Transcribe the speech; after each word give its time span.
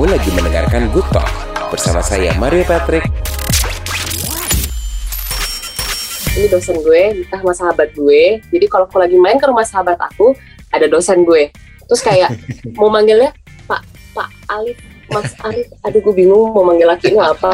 Kamu 0.00 0.16
lagi 0.16 0.32
mendengarkan 0.32 0.88
Good 0.96 1.12
Talk 1.12 1.28
bersama 1.68 2.00
saya 2.00 2.32
Mario 2.40 2.64
Patrick. 2.64 3.04
Ini 6.40 6.48
dosen 6.48 6.80
gue, 6.80 7.20
entah 7.20 7.36
sama 7.36 7.52
sahabat 7.52 7.92
gue. 7.92 8.40
Jadi 8.48 8.64
kalau 8.64 8.88
aku 8.88 8.96
lagi 8.96 9.20
main 9.20 9.36
ke 9.36 9.44
rumah 9.44 9.60
sahabat 9.60 10.00
aku, 10.00 10.32
ada 10.72 10.88
dosen 10.88 11.20
gue. 11.28 11.52
Terus 11.84 12.00
kayak 12.00 12.32
mau 12.80 12.88
manggilnya 12.88 13.28
Pak 13.68 13.84
Pak 14.16 14.28
Alif, 14.48 14.80
Mas 15.12 15.36
Alif. 15.44 15.68
Aduh 15.84 16.00
gue 16.00 16.14
bingung 16.16 16.48
mau 16.48 16.64
manggil 16.64 16.88
laki 16.88 17.12
ini 17.12 17.20
apa. 17.20 17.52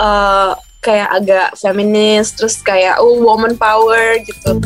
uh, 0.00 0.56
kayak 0.80 1.20
agak 1.20 1.48
feminis 1.60 2.32
terus 2.32 2.64
kayak 2.64 2.96
oh 2.96 3.12
woman 3.20 3.60
power 3.60 4.16
gitu 4.24 4.56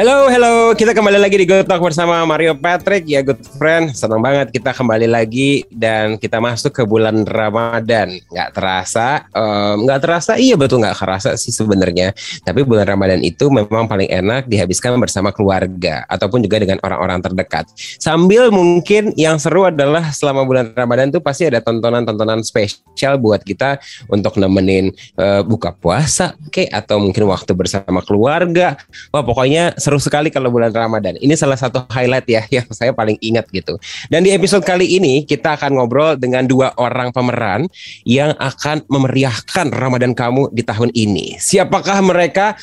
Halo, 0.00 0.32
halo. 0.32 0.72
Kita 0.72 0.96
kembali 0.96 1.20
lagi 1.20 1.36
di 1.36 1.44
Good 1.44 1.68
Talk 1.68 1.84
bersama 1.84 2.24
Mario 2.24 2.56
Patrick. 2.56 3.04
Ya, 3.04 3.20
good 3.20 3.36
friend. 3.60 3.92
Senang 3.92 4.24
banget 4.24 4.48
kita 4.48 4.72
kembali 4.72 5.04
lagi 5.04 5.60
dan 5.68 6.16
kita 6.16 6.40
masuk 6.40 6.72
ke 6.72 6.88
bulan 6.88 7.28
Ramadan. 7.28 8.16
Nggak 8.32 8.48
terasa, 8.56 9.28
um, 9.36 9.84
terasa. 9.84 10.40
Iya 10.40 10.56
betul 10.56 10.80
nggak 10.80 10.96
kerasa 10.96 11.36
sih 11.36 11.52
sebenarnya. 11.52 12.16
Tapi 12.40 12.64
bulan 12.64 12.88
Ramadan 12.88 13.20
itu 13.20 13.52
memang 13.52 13.84
paling 13.84 14.08
enak 14.08 14.48
dihabiskan 14.48 14.96
bersama 14.96 15.36
keluarga 15.36 16.08
ataupun 16.08 16.48
juga 16.48 16.64
dengan 16.64 16.80
orang-orang 16.80 17.20
terdekat. 17.20 17.68
Sambil 18.00 18.48
mungkin 18.48 19.12
yang 19.20 19.36
seru 19.36 19.68
adalah 19.68 20.16
selama 20.16 20.48
bulan 20.48 20.72
Ramadan 20.72 21.12
tuh 21.12 21.20
pasti 21.20 21.44
ada 21.44 21.60
tontonan-tontonan 21.60 22.40
spesial 22.40 23.20
buat 23.20 23.44
kita 23.44 23.76
untuk 24.08 24.40
nemenin 24.40 24.96
uh, 25.20 25.44
buka 25.44 25.76
puasa, 25.76 26.40
oke, 26.40 26.72
atau 26.72 26.96
mungkin 27.04 27.28
waktu 27.28 27.52
bersama 27.52 28.00
keluarga. 28.00 28.80
Wah, 29.12 29.20
pokoknya 29.20 29.76
seru 29.90 29.98
sekali 29.98 30.30
kalau 30.30 30.54
bulan 30.54 30.70
Ramadan. 30.70 31.18
Ini 31.18 31.34
salah 31.34 31.58
satu 31.58 31.82
highlight 31.90 32.30
ya 32.30 32.46
yang 32.46 32.70
saya 32.70 32.94
paling 32.94 33.18
ingat 33.18 33.50
gitu. 33.50 33.74
Dan 34.06 34.22
di 34.22 34.30
episode 34.30 34.62
kali 34.62 34.86
ini 34.86 35.26
kita 35.26 35.58
akan 35.58 35.74
ngobrol 35.74 36.14
dengan 36.14 36.46
dua 36.46 36.70
orang 36.78 37.10
pemeran 37.10 37.66
yang 38.06 38.30
akan 38.38 38.86
memeriahkan 38.86 39.74
Ramadan 39.74 40.14
kamu 40.14 40.54
di 40.54 40.62
tahun 40.62 40.94
ini. 40.94 41.42
Siapakah 41.42 41.98
mereka? 42.06 42.54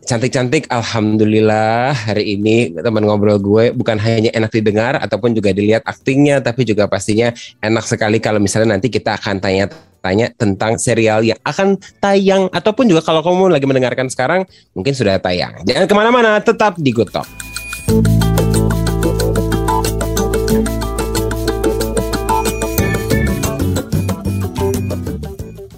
Cantik-cantik, 0.00 0.64
alhamdulillah 0.72 1.92
hari 1.92 2.40
ini 2.40 2.72
teman 2.72 3.04
ngobrol 3.04 3.36
gue 3.36 3.76
bukan 3.76 4.00
hanya 4.00 4.32
enak 4.32 4.48
didengar 4.48 4.96
ataupun 4.96 5.36
juga 5.36 5.52
dilihat 5.52 5.84
aktingnya, 5.84 6.40
tapi 6.40 6.64
juga 6.64 6.88
pastinya 6.88 7.36
enak 7.60 7.84
sekali 7.84 8.16
kalau 8.16 8.40
misalnya 8.40 8.80
nanti 8.80 8.88
kita 8.88 9.20
akan 9.20 9.36
tanya 9.36 9.68
tanya 10.00 10.32
tentang 10.34 10.80
serial 10.80 11.20
yang 11.20 11.38
akan 11.44 11.76
tayang 12.00 12.48
ataupun 12.50 12.88
juga 12.88 13.04
kalau 13.04 13.20
kamu 13.20 13.52
lagi 13.52 13.68
mendengarkan 13.68 14.08
sekarang 14.08 14.48
mungkin 14.72 14.96
sudah 14.96 15.20
tayang. 15.20 15.60
Jangan 15.68 15.86
ke 15.86 15.94
mana-mana, 15.94 16.40
tetap 16.40 16.80
di 16.80 16.90
Good 16.90 17.12
Talk. 17.12 17.28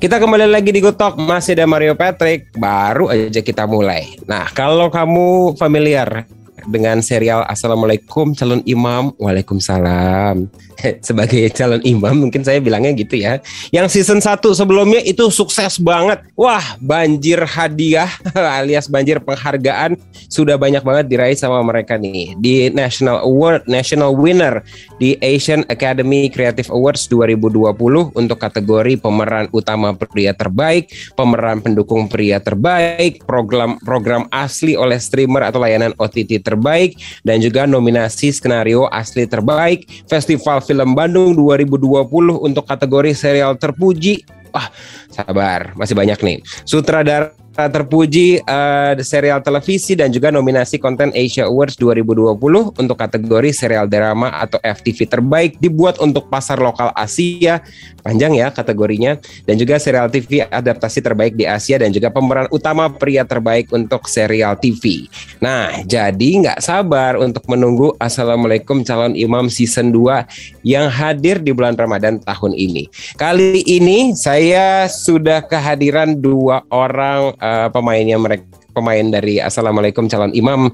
Kita 0.02 0.18
kembali 0.18 0.50
lagi 0.50 0.74
di 0.74 0.82
Good 0.82 0.98
masih 1.14 1.54
ada 1.54 1.66
Mario 1.70 1.94
Patrick, 1.94 2.50
baru 2.58 3.06
aja 3.06 3.38
kita 3.38 3.70
mulai. 3.70 4.18
Nah, 4.26 4.50
kalau 4.50 4.90
kamu 4.90 5.54
familiar 5.54 6.26
dengan 6.66 6.98
serial 7.02 7.46
Assalamualaikum 7.46 8.34
calon 8.34 8.62
imam, 8.66 9.14
Waalaikumsalam. 9.18 10.50
sebagai 11.06 11.50
calon 11.54 11.82
imam 11.82 12.28
mungkin 12.28 12.42
saya 12.42 12.58
bilangnya 12.58 12.92
gitu 12.96 13.18
ya. 13.18 13.38
Yang 13.70 14.00
season 14.00 14.20
1 14.20 14.42
sebelumnya 14.54 15.00
itu 15.02 15.28
sukses 15.30 15.78
banget. 15.78 16.22
Wah, 16.34 16.62
banjir 16.82 17.42
hadiah 17.42 18.10
alias 18.62 18.86
banjir 18.90 19.22
penghargaan 19.22 19.96
sudah 20.28 20.56
banyak 20.56 20.80
banget 20.80 21.06
diraih 21.12 21.36
sama 21.36 21.60
mereka 21.60 22.00
nih 22.00 22.34
di 22.40 22.72
National 22.72 23.22
Award, 23.24 23.68
National 23.68 24.16
Winner 24.16 24.64
di 24.96 25.16
Asian 25.20 25.66
Academy 25.68 26.32
Creative 26.32 26.68
Awards 26.72 27.06
2020 27.10 28.16
untuk 28.16 28.38
kategori 28.40 28.96
pemeran 28.98 29.46
utama 29.52 29.92
pria 29.92 30.32
terbaik, 30.32 30.88
pemeran 31.14 31.60
pendukung 31.60 32.08
pria 32.08 32.40
terbaik, 32.40 33.22
program 33.28 33.76
program 33.84 34.24
asli 34.32 34.74
oleh 34.74 34.96
streamer 34.96 35.44
atau 35.46 35.60
layanan 35.60 35.92
OTT 36.00 36.40
terbaik 36.40 36.96
dan 37.22 37.38
juga 37.38 37.68
nominasi 37.68 38.32
skenario 38.32 38.88
asli 38.88 39.28
terbaik, 39.28 39.84
festival 40.08 40.64
Film 40.72 40.96
Bandung 40.96 41.36
2020 41.36 42.08
untuk 42.48 42.64
kategori 42.64 43.12
serial 43.12 43.60
terpuji. 43.60 44.24
Wah, 44.56 44.72
sabar, 45.12 45.76
masih 45.76 45.92
banyak 45.92 46.16
nih. 46.24 46.40
Sutradara 46.64 47.36
terpuji 47.52 48.40
uh, 48.42 48.96
serial 49.04 49.44
televisi 49.44 49.92
dan 49.92 50.08
juga 50.08 50.32
nominasi 50.32 50.80
konten 50.80 51.12
Asia 51.12 51.44
Awards 51.44 51.76
2020 51.76 52.32
untuk 52.80 52.96
kategori 52.96 53.50
serial 53.52 53.86
drama 53.86 54.32
atau 54.40 54.56
FTV 54.60 55.04
terbaik 55.04 55.60
dibuat 55.60 56.00
untuk 56.00 56.32
pasar 56.32 56.56
lokal 56.56 56.90
Asia 56.96 57.60
panjang 58.00 58.34
ya 58.40 58.48
kategorinya 58.50 59.20
dan 59.44 59.54
juga 59.60 59.76
serial 59.76 60.08
TV 60.08 60.42
adaptasi 60.48 61.04
terbaik 61.04 61.36
di 61.36 61.44
Asia 61.44 61.76
dan 61.76 61.92
juga 61.92 62.08
pemeran 62.08 62.48
utama 62.50 62.88
pria 62.90 63.22
terbaik 63.22 63.70
untuk 63.70 64.08
serial 64.08 64.56
TV. 64.58 65.06
Nah, 65.38 65.84
jadi 65.84 66.28
nggak 66.42 66.58
sabar 66.64 67.20
untuk 67.20 67.44
menunggu 67.46 67.94
Assalamualaikum 68.00 68.82
calon 68.82 69.14
imam 69.14 69.46
season 69.52 69.92
2 69.94 70.64
yang 70.66 70.88
hadir 70.88 71.38
di 71.38 71.54
bulan 71.54 71.76
Ramadan 71.76 72.18
tahun 72.22 72.56
ini. 72.56 72.88
Kali 73.14 73.62
ini 73.68 74.16
saya 74.16 74.88
sudah 74.90 75.44
kehadiran 75.46 76.18
dua 76.18 76.64
orang 76.72 77.34
uh, 77.42 77.68
pemainnya 77.74 78.16
mereka 78.16 78.46
pemain 78.72 79.04
dari 79.12 79.36
Assalamualaikum 79.42 80.08
calon 80.08 80.32
imam 80.32 80.70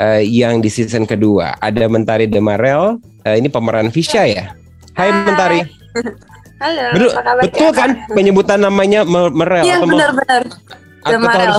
uh, 0.00 0.22
yang 0.22 0.62
di 0.62 0.70
season 0.72 1.04
kedua. 1.04 1.58
Ada 1.60 1.90
Mentari 1.90 2.30
Demarel, 2.30 2.96
uh, 3.26 3.36
ini 3.36 3.50
pemeran 3.50 3.90
Fisya 3.92 4.24
ya. 4.24 4.44
Hai, 4.96 5.10
Hai. 5.10 5.24
Mentari. 5.26 5.60
Halo. 6.62 6.84
Betul, 6.94 7.10
betul 7.42 7.70
kan 7.74 7.90
penyebutan 8.06 8.62
namanya 8.62 9.02
Merel 9.02 9.66
Iya 9.66 9.82
benar-benar. 9.82 10.42
Demarel. 11.02 11.58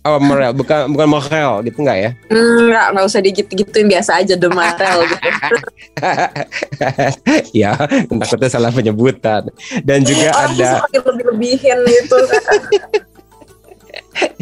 Oh 0.00 0.16
Merel, 0.16 0.56
bukan 0.56 0.96
bukan 0.96 1.08
Morel 1.12 1.60
gitu 1.68 1.84
nggak 1.84 1.98
ya? 2.00 2.10
Enggak, 2.32 2.86
nggak 2.96 3.04
usah 3.04 3.20
digit-gituin 3.20 3.84
biasa 3.84 4.24
aja 4.24 4.32
Demarel 4.32 5.04
gitu. 5.12 5.28
ya, 7.52 7.76
takutnya 8.08 8.48
salah 8.48 8.72
penyebutan. 8.72 9.44
Dan 9.84 10.00
juga 10.08 10.32
ada 10.32 10.88
lebih-lebihin 10.88 11.78
gitu. 11.84 12.16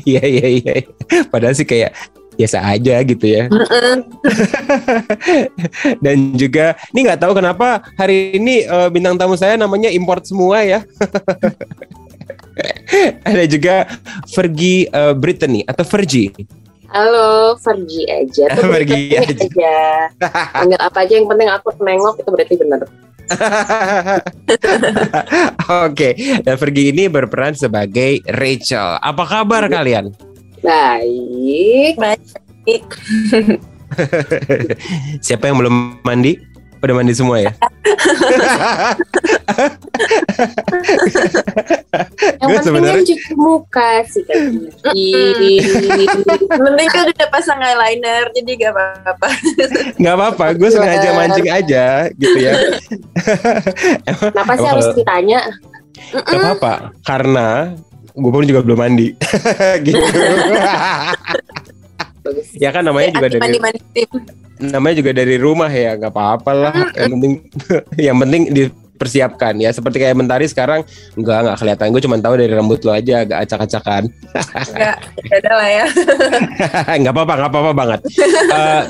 Iya 0.09 0.25
iya 0.25 0.47
iya. 0.49 0.75
Padahal 1.29 1.53
sih 1.53 1.69
kayak 1.69 1.93
biasa 2.39 2.63
aja 2.63 3.03
gitu 3.03 3.27
ya. 3.27 3.51
Dan 6.05 6.39
juga 6.39 6.79
ini 6.95 7.11
nggak 7.11 7.21
tahu 7.21 7.35
kenapa 7.37 7.83
hari 7.99 8.39
ini 8.39 8.63
uh, 8.65 8.87
bintang 8.89 9.19
tamu 9.19 9.35
saya 9.35 9.59
namanya 9.59 9.91
import 9.91 10.25
semua 10.25 10.63
ya. 10.63 10.81
Ada 13.29 13.45
juga 13.51 13.91
Fergie 14.31 14.87
uh, 14.95 15.13
Brittany 15.19 15.67
atau 15.67 15.83
Fergie. 15.83 16.31
Halo, 16.89 17.53
Fergie 17.61 18.09
aja. 18.09 18.49
Tuh 18.57 18.73
aja. 18.73 19.21
aja. 19.21 19.77
Panggil 20.57 20.81
apa 20.81 20.99
aja 21.05 21.13
yang 21.21 21.29
penting 21.29 21.49
aku 21.53 21.69
nengok 21.85 22.17
itu 22.17 22.31
berarti 22.33 22.55
benar. 22.57 22.81
Oke, 25.69 25.85
okay. 25.85 26.13
dan 26.41 26.57
Fergie 26.57 26.97
ini 26.97 27.13
berperan 27.13 27.53
sebagai 27.53 28.25
Rachel. 28.25 28.97
Apa 29.05 29.29
kabar 29.29 29.69
kalian? 29.69 30.17
Baik. 30.65 32.01
Baik. 32.01 32.85
Siapa 35.29 35.45
yang 35.53 35.61
belum 35.61 36.01
mandi? 36.01 36.41
Udah 36.79 36.95
mandi 36.95 37.15
semua 37.15 37.43
ya? 37.43 37.53
yang 42.39 42.49
penting 42.49 42.65
sebenernya... 42.65 43.03
cuci 43.03 43.15
muka 43.35 43.91
sih 44.07 44.23
Mending 46.55 46.89
kan 46.91 47.05
udah 47.11 47.29
pasang 47.31 47.59
eyeliner 47.59 48.31
jadi 48.35 48.51
gak 48.67 48.73
apa-apa. 48.75 49.29
Gak 49.99 50.15
apa-apa, 50.15 50.47
gue 50.55 50.69
sengaja 50.71 51.09
mancing 51.15 51.49
aja 51.51 51.87
gitu 52.15 52.39
ya. 52.39 52.53
Kenapa 54.33 54.53
sih 54.59 54.69
harus 54.69 54.87
ditanya? 54.95 55.41
Gak 56.15 56.39
apa-apa, 56.39 56.95
karena 57.03 57.75
gue 58.15 58.31
pun 58.31 58.47
juga 58.47 58.61
belum 58.63 58.79
mandi. 58.79 59.15
gitu. 59.87 60.03
ya 62.61 62.69
kan 62.75 62.85
namanya 62.85 63.09
juga 63.17 63.27
dari 63.33 63.41
mandi, 63.41 63.59
mandi, 63.59 64.03
namanya 64.59 64.97
juga 64.99 65.11
dari 65.15 65.37
rumah 65.39 65.71
ya 65.71 65.95
nggak 65.95 66.13
apa-apa 66.13 66.53
lah. 66.53 66.75
Yang 66.95 67.11
penting 67.15 67.35
yang 68.07 68.17
penting 68.19 68.43
dipersiapkan 68.51 69.55
ya. 69.63 69.71
Seperti 69.71 70.03
kayak 70.03 70.19
mentari 70.19 70.51
sekarang 70.51 70.83
nggak 71.15 71.39
nggak 71.47 71.57
kelihatan. 71.63 71.87
Gue 71.95 72.03
cuma 72.03 72.17
tahu 72.19 72.35
dari 72.39 72.53
rambut 72.53 72.83
lo 72.83 72.93
aja 72.93 73.23
agak 73.23 73.39
acak-acakan. 73.47 74.03
Nggak 74.75 74.97
ada 75.39 75.53
lah 75.55 75.69
ya. 75.71 75.87
Nggak 77.01 77.15
apa-apa 77.15 77.35
nggak 77.39 77.51
apa-apa 77.51 77.73
banget. 77.73 78.01
Uh, 78.51 78.85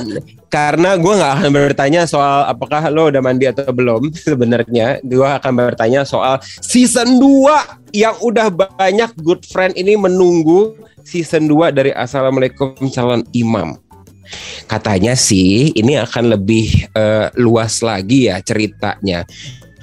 karena 0.48 0.96
gue 0.96 1.12
nggak 1.12 1.32
akan 1.40 1.50
bertanya 1.52 2.00
soal 2.08 2.48
apakah 2.48 2.88
lo 2.88 3.12
udah 3.12 3.20
mandi 3.20 3.44
atau 3.48 3.68
belum 3.68 4.12
sebenarnya. 4.16 5.04
Gue 5.04 5.28
akan 5.28 5.52
bertanya 5.52 6.08
soal 6.08 6.40
season 6.64 7.20
2 7.20 7.96
yang 7.96 8.16
udah 8.20 8.48
banyak 8.52 9.12
good 9.20 9.44
friend 9.44 9.76
ini 9.76 9.96
menunggu 9.96 10.76
season 11.08 11.48
2 11.48 11.72
dari 11.72 11.92
Assalamualaikum 11.92 12.76
calon 12.92 13.24
imam 13.32 13.87
Katanya 14.66 15.14
sih 15.18 15.72
ini 15.72 15.96
akan 15.96 16.38
lebih 16.38 16.88
eh, 16.92 17.28
luas 17.40 17.80
lagi 17.80 18.28
ya 18.28 18.40
ceritanya. 18.42 19.24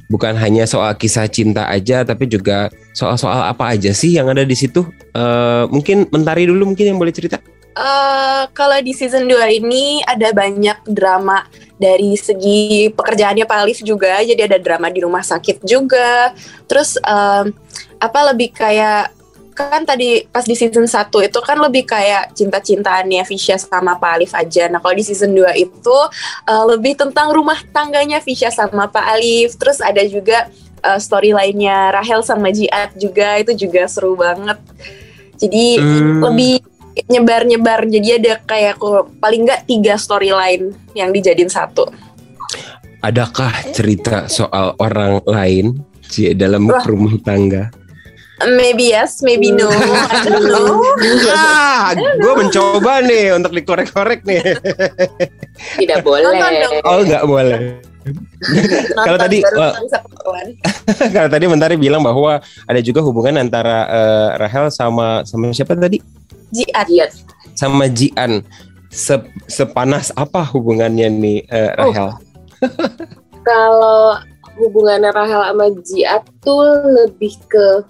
Bukan 0.06 0.38
hanya 0.38 0.69
soal 0.69 0.94
kisah 0.94 1.25
cinta 1.25 1.65
aja, 1.65 2.06
tapi 2.06 2.30
juga 2.30 2.69
soal-soal 2.94 3.50
apa 3.50 3.74
aja 3.74 3.89
sih 3.89 4.13
yang 4.13 4.30
ada 4.30 4.45
di 4.45 4.53
situ. 4.53 4.86
Eh, 5.13 5.63
mungkin 5.69 6.06
Mentari 6.13 6.45
dulu 6.45 6.74
mungkin 6.74 6.94
yang 6.94 7.01
boleh 7.01 7.13
cerita. 7.13 7.42
Eh, 7.75 8.44
kalau 8.56 8.80
di 8.80 8.95
season 8.95 9.27
2 9.27 9.51
ini 9.51 10.00
ada 10.07 10.31
banyak 10.31 10.88
drama 10.88 11.44
dari 11.75 12.15
segi 12.15 12.88
pekerjaannya 12.88 13.44
Pak 13.44 13.59
Alif 13.68 13.83
juga, 13.83 14.24
jadi 14.24 14.48
ada 14.48 14.56
drama 14.63 14.88
di 14.88 15.03
rumah 15.03 15.19
sakit 15.19 15.59
juga. 15.68 16.31
Terus 16.71 16.95
em, 17.03 17.51
apa 18.00 18.19
lebih 18.31 18.56
kayak 18.56 19.12
kan 19.55 19.87
tadi 19.87 20.27
pas 20.27 20.43
di 20.43 20.51
season 20.51 20.83
1 20.83 21.07
itu 21.23 21.39
kan 21.39 21.55
lebih 21.63 21.87
kayak 21.87 22.35
cinta-cintaannya 22.35 23.23
Visha 23.23 23.55
sama 23.55 23.95
Pak 23.95 24.11
Alif 24.19 24.35
aja. 24.35 24.67
Nah, 24.67 24.83
kalau 24.83 24.93
di 24.99 25.07
season 25.07 25.31
2 25.31 25.55
itu 25.55 25.97
eh, 26.45 26.65
lebih 26.75 26.99
tentang 26.99 27.31
rumah 27.31 27.57
tangganya 27.71 28.19
Visha 28.19 28.51
sama 28.51 28.91
Pak 28.91 29.05
Alif. 29.15 29.55
Terus 29.55 29.79
ada 29.79 30.03
juga 30.03 30.51
eh, 30.83 30.99
story 30.99 31.31
lainnya 31.31 31.95
Rahel 31.95 32.19
sama 32.21 32.51
Jiat 32.51 32.99
juga 32.99 33.39
itu 33.39 33.55
juga 33.55 33.87
seru 33.87 34.19
banget. 34.19 34.59
Jadi 35.39 35.79
Hmm. 35.79 36.19
lebih 36.31 36.59
nyebar-nyebar 37.11 37.83
jadi 37.91 38.09
ada 38.19 38.33
kayak 38.43 38.79
paling 39.19 39.43
nggak 39.43 39.67
tiga 39.67 39.99
storyline 39.99 40.71
yang 40.95 41.11
dijadiin 41.11 41.51
satu. 41.51 41.87
Adakah 43.03 43.51
cerita 43.75 44.25
soal 44.31 44.73
orang 44.79 45.19
lain 45.27 45.79
Cie, 46.05 46.37
dalam 46.37 46.69
Wah. 46.69 46.85
rumah 46.85 47.17
tangga? 47.21 47.73
Maybe 48.43 48.91
yes, 48.91 49.23
maybe 49.23 49.47
no. 49.47 49.71
I 50.11 50.27
don't 50.27 50.43
know. 50.43 50.83
ah, 51.31 51.95
gue 51.95 52.33
mencoba 52.35 52.99
nih 52.99 53.31
untuk 53.31 53.55
dikorek-korek 53.55 54.27
nih. 54.27 54.43
Tidak 55.79 56.03
boleh. 56.03 56.35
Oh 56.83 56.99
nggak 56.99 57.23
boleh. 57.23 57.79
Kalau 58.91 59.15
tadi. 59.17 59.39
Kalau 61.15 61.29
tadi 61.31 61.45
Mentari 61.47 61.79
bilang 61.79 62.03
bahwa 62.03 62.43
ada 62.67 62.79
juga 62.83 62.99
hubungan 62.99 63.39
antara 63.39 63.87
eh, 63.87 64.29
Rahel 64.35 64.67
sama 64.67 65.23
sama 65.23 65.55
siapa 65.55 65.71
tadi? 65.79 66.03
Jiat. 66.51 66.88
Iya. 66.91 67.07
Sama 67.55 67.88
Jian. 67.88 68.43
Se- 68.91 69.31
sepanas 69.47 70.11
apa 70.11 70.43
hubungannya 70.43 71.07
nih 71.07 71.39
eh, 71.47 71.71
Oh. 71.79 71.88
Rahel? 71.88 72.09
Kalau 73.47 74.19
hubungannya 74.59 75.11
Rahel 75.15 75.41
sama 75.55 75.67
Jiat 75.88 76.23
tuh 76.43 76.63
lebih 76.83 77.31
ke 77.47 77.83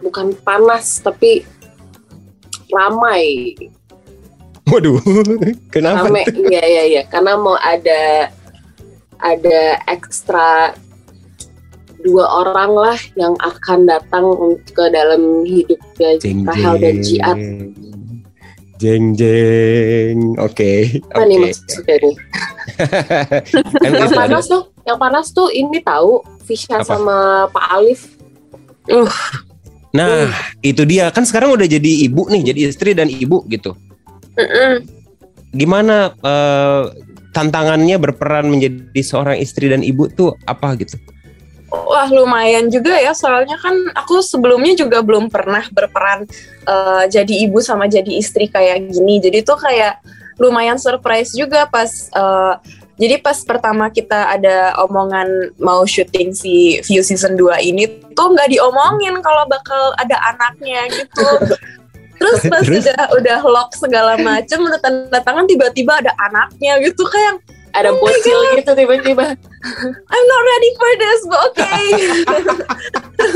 bukan 0.00 0.32
panas 0.44 1.00
tapi 1.00 1.44
ramai. 2.72 3.54
Waduh, 4.66 4.98
kenapa? 5.74 6.10
Ramai. 6.10 6.26
Iya 6.26 6.62
iya 6.66 6.82
iya. 6.90 7.02
Karena 7.06 7.38
mau 7.38 7.54
ada 7.56 8.30
ada 9.22 9.60
ekstra 9.86 10.74
dua 12.02 12.26
orang 12.44 12.72
lah 12.74 12.98
yang 13.18 13.34
akan 13.40 13.88
datang 13.88 14.26
ke 14.70 14.84
dalam 14.92 15.42
hidupnya 15.42 16.18
Jeng 16.20 16.46
Rahel 16.46 16.74
dan 16.78 16.96
Jiat. 17.02 17.36
Jeng 18.76 19.16
jeng. 19.16 20.36
Oke. 20.36 21.00
Apa 21.08 21.24
nih 21.24 21.40
Oke. 21.40 21.44
maksudnya 21.48 21.96
nih? 21.96 22.14
Kan 23.80 23.92
Yang 23.96 24.12
panas 24.12 24.44
tuh, 24.44 24.62
yang 24.84 24.98
panas 25.00 25.26
tuh 25.32 25.48
ini 25.48 25.80
tahu 25.80 26.20
Fisha 26.44 26.84
Apa? 26.84 26.84
sama 26.84 27.48
Pak 27.48 27.66
Alif. 27.72 28.12
Nah, 29.94 30.32
itu 30.64 30.82
dia 30.82 31.08
kan 31.14 31.22
sekarang 31.22 31.54
udah 31.54 31.68
jadi 31.68 32.10
ibu 32.10 32.26
nih, 32.26 32.52
jadi 32.52 32.60
istri 32.70 32.92
dan 32.96 33.06
ibu 33.06 33.46
gitu. 33.46 33.76
Mm-mm. 34.36 34.84
Gimana 35.56 36.12
eh, 36.12 36.82
tantangannya 37.32 37.96
berperan 37.96 38.48
menjadi 38.48 39.00
seorang 39.00 39.36
istri 39.40 39.68
dan 39.68 39.80
ibu 39.84 40.08
tuh 40.08 40.36
apa 40.48 40.76
gitu? 40.80 40.96
Wah 41.66 42.08
lumayan 42.08 42.70
juga 42.72 42.96
ya 42.96 43.12
soalnya 43.12 43.58
kan 43.58 43.74
aku 43.92 44.22
sebelumnya 44.22 44.72
juga 44.78 45.02
belum 45.04 45.28
pernah 45.28 45.64
berperan 45.72 46.24
eh, 46.64 47.04
jadi 47.08 47.48
ibu 47.48 47.60
sama 47.64 47.88
jadi 47.88 48.10
istri 48.16 48.48
kayak 48.48 48.92
gini. 48.92 49.20
Jadi 49.20 49.44
tuh 49.44 49.56
kayak 49.56 50.00
lumayan 50.36 50.76
surprise 50.76 51.32
juga 51.32 51.64
pas 51.68 51.88
eh, 52.12 52.54
jadi 52.96 53.20
pas 53.20 53.36
pertama 53.44 53.92
kita 53.92 54.32
ada 54.32 54.72
omongan 54.80 55.52
mau 55.60 55.84
syuting 55.84 56.32
si 56.32 56.80
View 56.88 57.04
season 57.04 57.36
2 57.36 57.60
ini 57.60 57.84
tuh 58.16 58.32
nggak 58.32 58.48
diomongin 58.48 59.20
kalau 59.20 59.44
bakal 59.44 59.92
ada 60.00 60.16
anaknya 60.32 60.88
gitu. 60.88 61.28
Terus 62.16 62.40
pas 62.48 62.64
Terus? 62.64 62.80
udah 62.80 63.02
udah 63.20 63.38
lock 63.44 63.76
segala 63.76 64.16
macem 64.16 64.64
udah 64.64 64.80
tanda 64.80 65.20
tangan 65.20 65.44
tiba-tiba 65.44 66.00
ada 66.00 66.16
anaknya 66.16 66.80
gitu 66.80 67.04
kayak 67.04 67.44
Ada 67.76 67.92
Oh 67.92 68.00
bocil 68.00 68.56
gitu 68.56 68.72
tiba-tiba. 68.72 69.36
I'm 70.08 70.26
not 70.32 70.42
ready 70.48 70.70
for 70.80 70.92
this, 70.96 71.20
but 71.28 71.40
okay. 71.52 71.84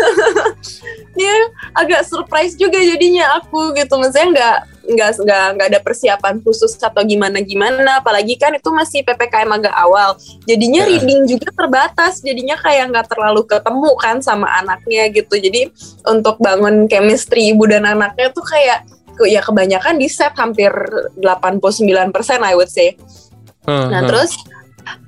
Dia 1.20 1.36
agak 1.76 2.08
surprise 2.08 2.56
juga 2.56 2.80
jadinya 2.80 3.36
aku 3.36 3.76
gitu, 3.76 4.00
maksudnya 4.00 4.28
nggak 4.32 4.58
nggak 4.92 5.22
nggak 5.22 5.46
nggak 5.56 5.68
ada 5.70 5.80
persiapan 5.80 6.42
khusus 6.42 6.74
atau 6.78 7.02
gimana 7.06 7.40
gimana, 7.40 8.02
apalagi 8.02 8.34
kan 8.34 8.50
itu 8.54 8.68
masih 8.74 9.06
ppkm 9.06 9.50
agak 9.50 9.74
awal, 9.74 10.18
jadinya 10.44 10.82
Ya. 10.84 10.88
reading 10.96 11.28
juga 11.28 11.48
terbatas, 11.54 12.24
jadinya 12.24 12.56
kayak 12.58 12.90
nggak 12.90 13.06
terlalu 13.10 13.42
ketemu 13.46 13.90
kan 14.00 14.16
sama 14.24 14.48
anaknya 14.58 15.08
gitu, 15.12 15.34
jadi 15.36 15.70
untuk 16.08 16.36
bangun 16.42 16.88
chemistry 16.90 17.52
ibu 17.54 17.68
dan 17.68 17.86
anaknya 17.86 18.32
tuh 18.34 18.42
kayak 18.44 18.84
ya 19.28 19.44
kebanyakan 19.44 20.00
di 20.00 20.08
set 20.08 20.32
hampir 20.40 20.72
89% 21.20 21.68
I 22.40 22.56
would 22.56 22.72
say. 22.72 22.96
Nah 23.68 24.00
terus 24.08 24.32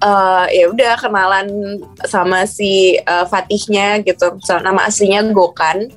eh, 0.05 0.46
ya 0.52 0.64
udah 0.69 1.00
kenalan 1.00 1.81
sama 2.05 2.44
si 2.44 3.00
eh, 3.00 3.26
Fatihnya 3.26 4.05
gitu. 4.05 4.37
So, 4.44 4.61
nama 4.61 4.84
aslinya 4.84 5.25
Gokan. 5.32 5.88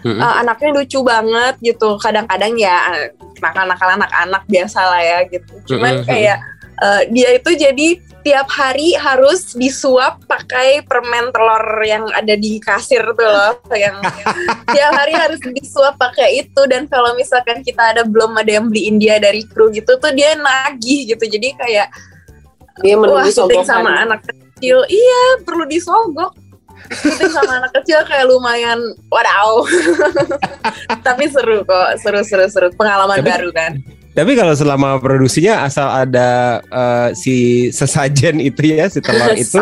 Mm-mm. 0.00 0.16
Eh, 0.16 0.34
anaknya 0.40 0.80
lucu 0.80 1.04
banget 1.04 1.60
gitu. 1.60 2.00
Kadang-kadang 2.00 2.56
ya 2.56 2.78
nakal-nakal 3.40 3.98
anak-anak 3.98 4.42
biasa 4.46 4.80
lah 4.82 5.02
ya 5.02 5.18
gitu. 5.30 5.52
Cuman 5.74 6.02
kayak 6.04 6.38
eh, 6.78 7.02
dia 7.10 7.28
itu 7.34 7.50
jadi 7.54 7.88
tiap 8.26 8.50
hari 8.50 8.92
harus 8.98 9.56
disuap 9.56 10.20
pakai 10.26 10.84
permen 10.84 11.30
telur 11.32 11.64
yang 11.86 12.04
ada 12.12 12.34
di 12.34 12.58
kasir 12.60 13.00
tuh 13.14 13.24
loh 13.24 13.56
yang 13.72 13.96
tiap 14.74 14.92
hari 14.92 15.14
harus 15.16 15.40
disuap 15.54 15.96
pakai 15.96 16.44
itu 16.44 16.60
dan 16.68 16.84
kalau 16.90 17.14
misalkan 17.16 17.64
kita 17.64 17.94
ada 17.94 18.02
belum 18.04 18.36
ada 18.36 18.60
yang 18.60 18.68
beliin 18.68 19.00
dia 19.00 19.16
dari 19.22 19.46
kru 19.48 19.70
gitu 19.72 19.96
tuh 19.96 20.12
dia 20.12 20.34
nagih 20.36 21.14
gitu 21.14 21.24
jadi 21.24 21.56
kayak 21.56 21.88
Dia 22.78 22.94
Wah, 22.94 23.10
menunggu 23.10 23.34
sogokan. 23.34 23.66
sama 23.66 23.90
anak 24.06 24.22
kecil. 24.22 24.86
Iya, 24.86 25.42
perlu 25.42 25.66
disogok. 25.66 26.30
Syuting 26.88 27.30
sama 27.30 27.52
anak 27.58 27.72
kecil 27.74 28.00
kayak 28.04 28.26
lumayan 28.26 28.80
wadaw. 29.08 29.62
Tapi 31.06 31.28
seru 31.28 31.62
kok, 31.62 31.88
seru-seru 32.00 32.46
seru. 32.48 32.68
Pengalaman 32.72 33.20
Tapi- 33.20 33.28
baru 33.28 33.50
kan. 33.52 33.72
Tapi 34.08 34.34
kalau 34.34 34.50
selama 34.50 34.98
produksinya 34.98 35.62
asal 35.62 35.86
ada 35.86 36.58
eh, 36.64 37.08
si 37.14 37.34
sesajen 37.70 38.42
itu 38.42 38.74
ya, 38.74 38.90
si 38.90 38.98
telur 38.98 39.30
itu 39.30 39.54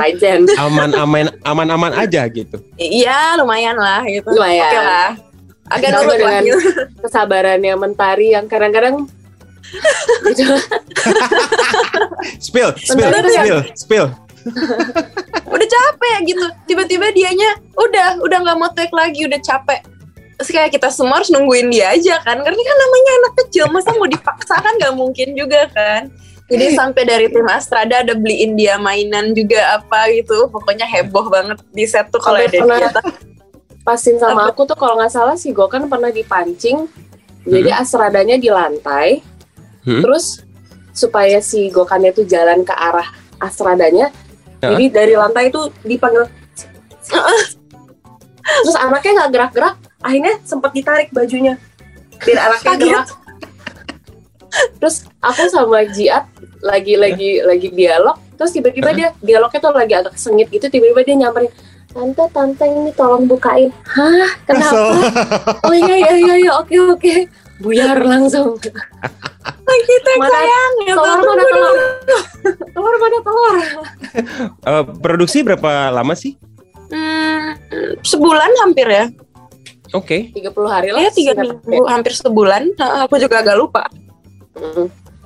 aman-aman 0.57 1.29
aman-aman 1.45 1.93
aja 1.93 2.25
gitu. 2.33 2.57
Iya, 2.81 3.37
lumayan 3.37 3.77
lah 3.77 4.01
gitu. 4.09 4.33
Lumayan. 4.33 4.65
Oke 4.65 4.79
lah. 4.81 5.09
Agak 5.69 5.89
nurut 5.93 6.09
lah. 6.09 6.17
dengan- 6.41 6.45
gitu. 6.47 6.59
Kesabarannya 7.05 7.75
Mentari 7.77 8.33
yang 8.33 8.49
kadang-kadang 8.49 9.05
gitu. 10.33 10.57
Spill, 12.41 12.71
spill, 12.81 13.11
bentar. 13.13 13.29
spill, 13.29 13.61
spill. 13.77 14.07
Udah 15.55 15.67
capek 15.67 16.19
gitu. 16.27 16.47
Tiba-tiba 16.69 17.11
dianya 17.15 17.59
udah, 17.79 18.21
udah 18.21 18.39
nggak 18.45 18.59
mau 18.59 18.71
take 18.75 18.93
lagi, 18.93 19.25
udah 19.25 19.41
capek. 19.41 19.81
Terus 20.37 20.51
kayak 20.53 20.71
kita 20.77 20.89
semua 20.93 21.23
harus 21.23 21.33
nungguin 21.33 21.73
dia 21.73 21.97
aja 21.97 22.21
kan. 22.21 22.37
Karena 22.45 22.61
kan 22.61 22.77
namanya 22.77 23.11
anak 23.25 23.35
kecil, 23.45 23.65
masa 23.73 23.91
mau 23.97 24.05
dipaksakan 24.05 24.73
nggak 24.77 24.95
mungkin 24.95 25.29
juga 25.33 25.65
kan. 25.73 26.13
Jadi 26.47 26.67
sampai 26.79 27.03
dari 27.09 27.27
tim 27.33 27.47
Astrada 27.49 28.05
ada 28.05 28.13
beliin 28.13 28.53
dia 28.53 28.77
mainan 28.77 29.33
juga 29.33 29.81
apa 29.81 30.13
gitu. 30.13 30.47
Pokoknya 30.53 30.85
heboh 30.85 31.33
banget 31.33 31.59
di 31.73 31.89
set 31.89 32.13
tuh 32.13 32.21
kalau 32.21 32.37
ada 32.37 32.53
pernah 32.53 32.79
dia. 32.85 33.01
pasin 33.87 34.19
sama 34.19 34.51
aku 34.51 34.67
tuh 34.67 34.75
kalau 34.75 34.99
nggak 34.99 35.15
salah 35.15 35.39
si 35.39 35.55
Gokan 35.57 35.89
pernah 35.89 36.13
dipancing. 36.13 36.85
Jadi 37.47 37.71
asradanya 37.73 38.37
di 38.37 38.51
lantai. 38.51 39.23
Hmm. 39.87 40.03
Terus 40.03 40.43
supaya 40.93 41.39
si 41.41 41.71
Gokannya 41.73 42.13
tuh 42.13 42.29
jalan 42.29 42.61
ke 42.67 42.75
arah 42.77 43.09
asradanya. 43.41 44.13
Jadi 44.61 44.85
dari 44.89 45.15
lantai 45.15 45.49
itu 45.49 45.61
dipanggil. 45.83 46.25
Terus 48.63 48.77
anaknya 48.79 49.13
nggak 49.23 49.31
gerak-gerak. 49.33 49.75
Akhirnya 50.01 50.35
sempat 50.43 50.71
ditarik 50.73 51.09
bajunya. 51.11 51.59
Biar 52.23 52.39
anaknya 52.51 52.71
Kaget. 52.73 52.87
gerak. 52.87 53.09
Terus 54.81 54.97
aku 55.21 55.43
sama 55.53 55.85
Jiat 55.85 56.25
lagi 56.65 56.95
lagi 56.97 57.45
lagi 57.45 57.69
dialog. 57.71 58.17
Terus 58.37 58.53
tiba-tiba 58.53 58.91
dia 58.93 59.09
dialognya 59.21 59.61
tuh 59.61 59.73
lagi 59.73 59.95
agak 59.95 60.15
sengit 60.17 60.49
gitu. 60.49 60.69
Tiba-tiba 60.69 61.03
dia 61.03 61.17
nyamperin. 61.19 61.51
Tante, 61.97 62.25
tante 62.29 62.65
ini 62.69 62.93
tolong 62.93 63.25
bukain. 63.25 63.73
Hah? 63.89 64.29
Kenapa? 64.45 65.01
Oh 65.65 65.73
iya 65.73 65.97
iya 65.97 66.13
iya 66.13 66.35
iya 66.45 66.53
oke 66.57 66.77
oke. 66.93 67.15
Buyar 67.57 67.97
langsung. 68.05 68.61
kita 69.87 70.13
Mana- 70.19 70.33
sayang 70.33 70.73
ya 70.89 70.95
telur 70.99 71.21
mana 71.21 71.45
telur 71.47 71.77
telur 72.75 72.95
mana 72.97 73.19
telur 73.23 73.55
Eh, 74.69 74.85
produksi 74.99 75.43
berapa 75.43 75.91
lama 75.91 76.15
sih? 76.15 76.35
Hmm, 76.87 77.55
sebulan 78.01 78.51
hampir 78.63 78.87
ya. 78.87 79.07
Oke. 79.93 80.35
30 80.35 80.51
hari 80.67 80.91
lah 80.91 81.01
Iya 81.01 81.11
tiga 81.11 81.33
singkat 81.35 81.63
minggu, 81.63 81.85
hampir 81.87 82.13
sebulan. 82.13 82.63
Nah, 82.75 83.07
aku 83.07 83.19
juga 83.19 83.43
agak 83.43 83.57
lupa. 83.57 83.87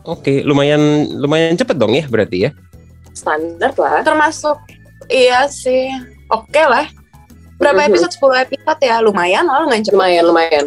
Oke, 0.03 0.41
lumayan 0.43 0.81
lumayan 1.17 1.55
cepet 1.55 1.77
dong 1.77 1.93
ya 1.93 2.05
berarti 2.07 2.49
ya. 2.49 2.53
standar 3.11 3.75
lah 3.77 4.01
Termasuk 4.01 4.57
iya 5.09 5.45
sih. 5.47 5.91
Oke 6.31 6.63
lah. 6.63 6.87
Berapa 7.61 7.85
Mhm. 7.85 7.89
episode? 7.93 8.13
10 8.17 8.41
episode 8.41 8.81
ya. 8.81 8.97
Lumayan 9.01 9.45
lah, 9.45 9.61
lumayan 9.61 9.85
cepat. 9.85 9.97
lumayan 9.99 10.25
lumayan 10.25 10.65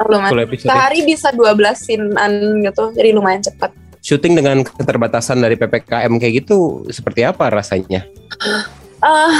Lumayan. 0.00 0.30
Full 0.32 0.40
episode. 0.40 0.66
ya. 0.66 0.72
Sehari 0.72 0.98
bisa 1.04 1.28
12 1.30 1.76
sinan 1.76 2.32
gitu. 2.64 2.84
Jadi 2.96 3.10
lumayan 3.12 3.42
cepat. 3.42 3.70
Syuting 4.00 4.32
dengan 4.36 4.64
keterbatasan 4.64 5.40
dari 5.40 5.60
PPKM 5.60 6.12
kayak 6.16 6.44
gitu 6.44 6.88
seperti 6.88 7.24
apa 7.24 7.52
rasanya? 7.52 8.04
Eh, 9.00 9.32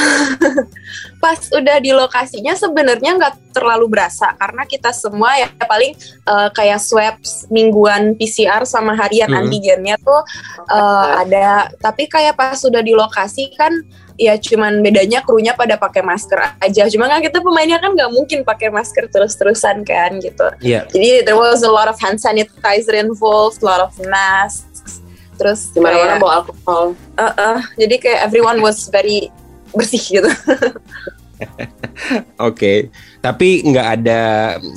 pas 1.22 1.36
udah 1.52 1.76
di 1.84 1.92
lokasinya 1.92 2.56
sebenarnya 2.56 3.12
nggak 3.20 3.52
terlalu 3.52 3.92
berasa 3.92 4.32
karena 4.40 4.64
kita 4.64 4.88
semua 4.88 5.36
ya 5.36 5.52
paling 5.68 5.92
eh, 6.24 6.48
kayak 6.56 6.80
swab 6.80 7.20
mingguan 7.52 8.16
PCR 8.16 8.64
sama 8.64 8.96
harian 8.96 9.28
Mhm. 9.28 9.40
antigennya 9.44 9.96
tuh 10.00 10.20
eh, 10.64 11.08
ada 11.28 11.68
tapi 11.76 12.08
kayak 12.08 12.40
pas 12.40 12.56
sudah 12.56 12.80
di 12.80 12.96
lokasi 12.96 13.52
kan 13.52 13.84
ya 14.20 14.36
cuman 14.36 14.84
bedanya 14.84 15.24
krunya 15.24 15.56
pada 15.56 15.80
pakai 15.80 16.04
masker 16.04 16.36
aja 16.60 16.84
cuma 16.92 17.08
kan 17.08 17.24
kita 17.24 17.40
pemainnya 17.40 17.80
kan 17.80 17.96
nggak 17.96 18.12
mungkin 18.12 18.44
pakai 18.44 18.68
masker 18.68 19.08
terus-terusan 19.08 19.80
kan 19.88 20.20
gitu 20.20 20.44
Iya. 20.60 20.84
jadi 20.92 21.24
there 21.24 21.40
was 21.40 21.64
a 21.64 21.72
lot 21.72 21.88
of 21.88 21.96
hand 21.96 22.20
sanitizer 22.20 22.92
involved 22.92 23.64
a 23.64 23.66
lot 23.66 23.80
of 23.80 23.96
masks 24.12 25.00
terus 25.40 25.72
di 25.72 25.80
mana 25.80 26.20
bawa 26.20 26.44
alkohol 26.44 26.92
Uh, 27.16 27.32
uh, 27.36 27.58
jadi 27.80 27.96
kayak 27.96 28.20
everyone 28.28 28.60
was 28.60 28.88
very 28.92 29.32
bersih 29.72 30.00
gitu. 30.00 30.28
Oke, 32.48 32.92
tapi 33.20 33.64
nggak 33.64 33.86
ada 34.00 34.22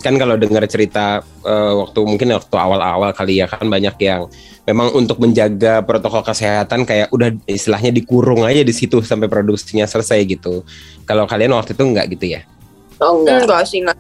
kan 0.03 0.15
kalau 0.15 0.36
dengar 0.39 0.63
cerita 0.67 1.24
eh, 1.43 1.74
waktu 1.75 2.00
mungkin 2.03 2.36
waktu 2.36 2.55
awal-awal 2.55 3.12
kali 3.12 3.43
ya 3.43 3.48
kan 3.48 3.67
banyak 3.67 3.96
yang 4.00 4.27
memang 4.63 4.96
untuk 4.96 5.20
menjaga 5.20 5.84
protokol 5.84 6.24
kesehatan 6.24 6.88
kayak 6.88 7.12
udah 7.12 7.36
istilahnya 7.48 7.91
dikurung 7.91 8.48
aja 8.48 8.63
di 8.63 8.72
situ 8.72 9.03
sampai 9.03 9.27
produksinya 9.27 9.84
selesai 9.84 10.24
gitu. 10.24 10.63
Kalau 11.03 11.27
kalian 11.27 11.51
waktu 11.55 11.75
itu 11.75 11.84
nggak 11.84 12.08
gitu 12.15 12.25
ya? 12.39 12.41
oh 13.03 13.20
enggak 13.20 13.43
Enggak 13.43 13.63
sih, 13.67 13.79
enggak. 13.84 14.00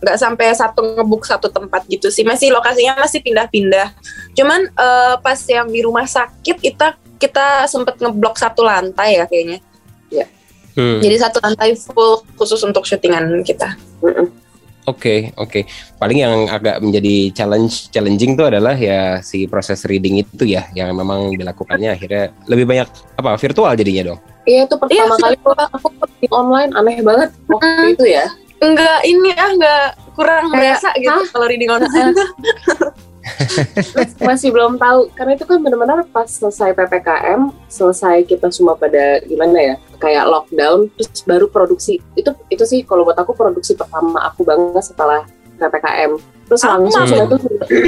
Nggak 0.00 0.16
sampai 0.18 0.46
satu 0.54 0.80
ngebuk 0.96 1.22
satu 1.26 1.50
tempat 1.50 1.84
gitu 1.90 2.08
sih. 2.08 2.22
Masih 2.22 2.54
lokasinya 2.54 3.02
masih 3.02 3.20
pindah-pindah. 3.22 3.90
Cuman 4.38 4.70
eh, 4.70 5.14
pas 5.18 5.38
yang 5.50 5.66
di 5.66 5.80
rumah 5.82 6.06
sakit 6.06 6.56
kita 6.58 6.94
kita 7.20 7.68
sempet 7.68 8.00
ngeblok 8.00 8.38
satu 8.38 8.62
lantai 8.62 9.18
ya 9.20 9.26
kayaknya. 9.26 9.58
Hmm. 10.72 10.98
Jadi 10.98 11.16
satu 11.16 11.38
lantai 11.40 11.74
full 11.74 12.22
khusus 12.34 12.60
untuk 12.60 12.84
syutingan 12.84 13.42
kita. 13.42 13.74
Mm-mm. 14.00 14.30
Oke, 14.86 15.30
oke. 15.36 15.68
Paling 15.96 16.18
yang 16.18 16.36
agak 16.46 16.80
menjadi 16.80 17.30
challenge 17.30 17.90
challenging 17.90 18.34
itu 18.34 18.42
adalah 18.42 18.74
ya 18.74 19.20
si 19.20 19.44
proses 19.44 19.84
reading 19.84 20.18
itu 20.18 20.42
ya 20.44 20.66
yang 20.72 20.90
memang 20.92 21.30
dilakukannya 21.32 21.94
akhirnya 21.94 22.32
lebih 22.46 22.64
banyak 22.64 22.88
apa 23.14 23.36
virtual 23.36 23.70
jadinya 23.74 24.14
dong. 24.14 24.20
iya 24.48 24.64
itu 24.64 24.74
pertama 24.74 25.14
Iya, 25.14 25.36
kali 25.36 25.36
aku 25.68 25.88
di 26.18 26.26
online 26.32 26.72
aneh 26.72 26.96
banget 27.04 27.30
waktu 27.46 27.68
Mm. 27.68 27.94
itu 27.94 28.04
ya 28.08 28.26
Enggak 28.60 29.00
ini 29.04 29.30
ah 29.36 29.50
enggak 29.52 29.84
kurang 30.12 30.44
Kayak, 30.48 30.80
berasa 30.80 30.88
gitu 30.96 31.20
kalau 31.28 31.46
reading 31.46 31.70
online. 31.70 32.12
Masih 34.20 34.48
belum 34.52 34.76
tahu. 34.80 35.12
Karena 35.12 35.36
itu 35.36 35.44
kan 35.44 35.60
benar-benar 35.60 36.04
pas 36.08 36.28
selesai 36.28 36.72
ppkm 36.72 37.52
selesai 37.68 38.24
kita 38.24 38.48
semua 38.52 38.76
pada 38.76 39.20
gimana 39.24 39.56
ya 39.58 39.74
kayak 40.00 40.24
lockdown 40.28 40.88
terus 40.96 41.22
baru 41.24 41.46
produksi. 41.48 42.00
Itu 42.16 42.32
itu 42.48 42.64
sih 42.64 42.80
kalau 42.84 43.04
buat 43.04 43.18
aku 43.18 43.36
produksi 43.36 43.76
pertama 43.76 44.24
aku 44.24 44.44
banget 44.44 44.84
setelah 44.84 45.24
ppkm 45.60 46.16
terus 46.48 46.64
langsung 46.66 47.04
semua 47.06 47.30
tuh 47.30 47.38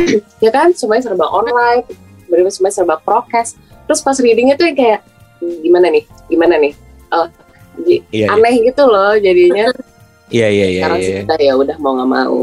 ya 0.45 0.51
kan 0.53 0.71
semuanya 0.77 1.11
serba 1.11 1.27
online 1.27 1.83
benar 2.29 2.53
semuanya 2.53 2.77
serba 2.77 2.97
prokes. 3.01 3.57
Terus 3.89 4.01
pas 4.01 4.17
readingnya 4.17 4.55
tuh 4.57 4.71
kayak 4.73 5.03
gimana 5.43 5.91
nih? 5.91 6.05
Gimana 6.31 6.55
nih? 6.57 6.73
Oh, 7.13 7.27
ji- 7.83 8.05
Iya, 8.15 8.31
aneh 8.33 8.63
gitu 8.63 8.87
loh 8.87 9.19
jadinya. 9.19 9.69
Iya, 10.33 10.49
iya, 10.49 10.67
iya. 10.73 10.81
sekarang 10.81 10.99
sih 11.03 11.13
iya. 11.13 11.21
kita 11.29 11.35
ya 11.45 11.53
udah 11.61 11.77
mau 11.77 11.93
nggak 11.93 12.09
mau 12.09 12.39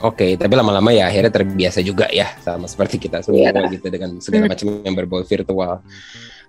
Oke, 0.00 0.36
tapi 0.40 0.52
lama-lama 0.56 0.88
ya 0.90 1.12
akhirnya 1.12 1.28
terbiasa 1.28 1.84
juga 1.84 2.08
ya 2.08 2.32
sama 2.40 2.64
seperti 2.64 2.96
kita 2.96 3.20
semua 3.20 3.52
Iya. 3.52 3.68
gitu 3.68 3.86
dengan 3.92 4.16
segala 4.18 4.48
macam 4.48 4.66
yang 4.80 4.96
berbau 4.96 5.20
virtual. 5.24 5.84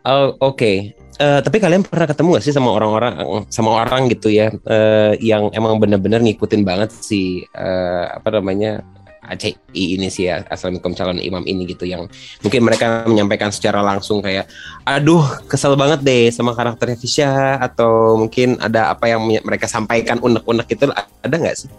Oh, 0.02 0.28
Oke, 0.40 0.96
Eh, 1.22 1.40
tapi 1.46 1.62
kalian 1.62 1.86
pernah 1.86 2.10
ketemu 2.10 2.34
gak 2.34 2.46
sih 2.50 2.50
sama 2.50 2.74
orang-orang 2.74 3.46
sama 3.54 3.78
orang 3.78 4.10
gitu 4.10 4.34
ya 4.34 4.50
eh, 4.50 5.14
yang 5.22 5.54
emang 5.54 5.78
bener-bener 5.78 6.18
ngikutin 6.18 6.66
banget 6.66 6.90
si 6.90 7.46
eh, 7.54 8.06
apa 8.10 8.42
namanya 8.42 8.82
ACI 9.22 9.54
ini 10.02 10.10
sih 10.10 10.26
ya 10.26 10.42
Assalamualaikum 10.50 10.98
calon 10.98 11.22
imam 11.22 11.46
ini 11.46 11.70
gitu 11.70 11.86
yang 11.86 12.10
mungkin 12.42 12.66
mereka 12.66 13.06
menyampaikan 13.06 13.54
secara 13.54 13.86
langsung 13.86 14.26
kayak 14.26 14.50
aduh 14.82 15.22
kesel 15.46 15.78
banget 15.78 16.02
deh 16.02 16.34
sama 16.34 16.58
karakternya 16.58 16.98
Fisya 16.98 17.62
atau 17.62 18.18
mungkin 18.18 18.58
ada 18.58 18.90
apa 18.90 19.06
yang 19.06 19.22
mereka 19.22 19.70
sampaikan 19.70 20.18
unek-unek 20.18 20.74
itu 20.74 20.90
ada 21.22 21.36
nggak 21.38 21.54
sih? 21.54 21.70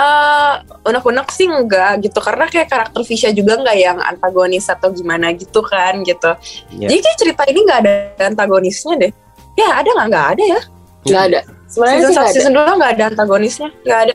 Eh, 0.00 0.54
unek-unek 0.88 1.28
sih 1.28 1.44
enggak 1.44 2.00
gitu 2.00 2.24
karena 2.24 2.48
kayak 2.48 2.72
karakter 2.72 3.04
Fisya 3.04 3.36
juga 3.36 3.60
enggak 3.60 3.76
yang 3.76 3.98
antagonis 4.00 4.64
atau 4.72 4.88
gimana 4.88 5.28
gitu 5.36 5.60
kan 5.60 6.00
gitu. 6.00 6.32
Ya. 6.72 6.88
Jadi 6.88 7.00
kayak 7.04 7.18
cerita 7.20 7.42
ini 7.44 7.60
enggak 7.68 7.80
ada 7.84 7.92
antagonisnya 8.32 8.94
deh. 8.96 9.12
Ya 9.60 9.76
ada 9.76 9.88
nggak? 9.92 10.08
Enggak 10.08 10.28
ada 10.32 10.44
ya. 10.44 10.60
nggak 11.00 11.24
ada 11.32 11.40
sebenarnya 11.64 11.96
Season 11.96 12.12
sih 12.12 12.12
nggak 12.12 12.28
ada 12.28 12.36
season 12.36 12.52
dua 12.52 12.72
enggak 12.76 12.92
ada 12.92 13.04
antagonisnya. 13.12 13.68
Enggak 13.84 14.00
ada. 14.00 14.12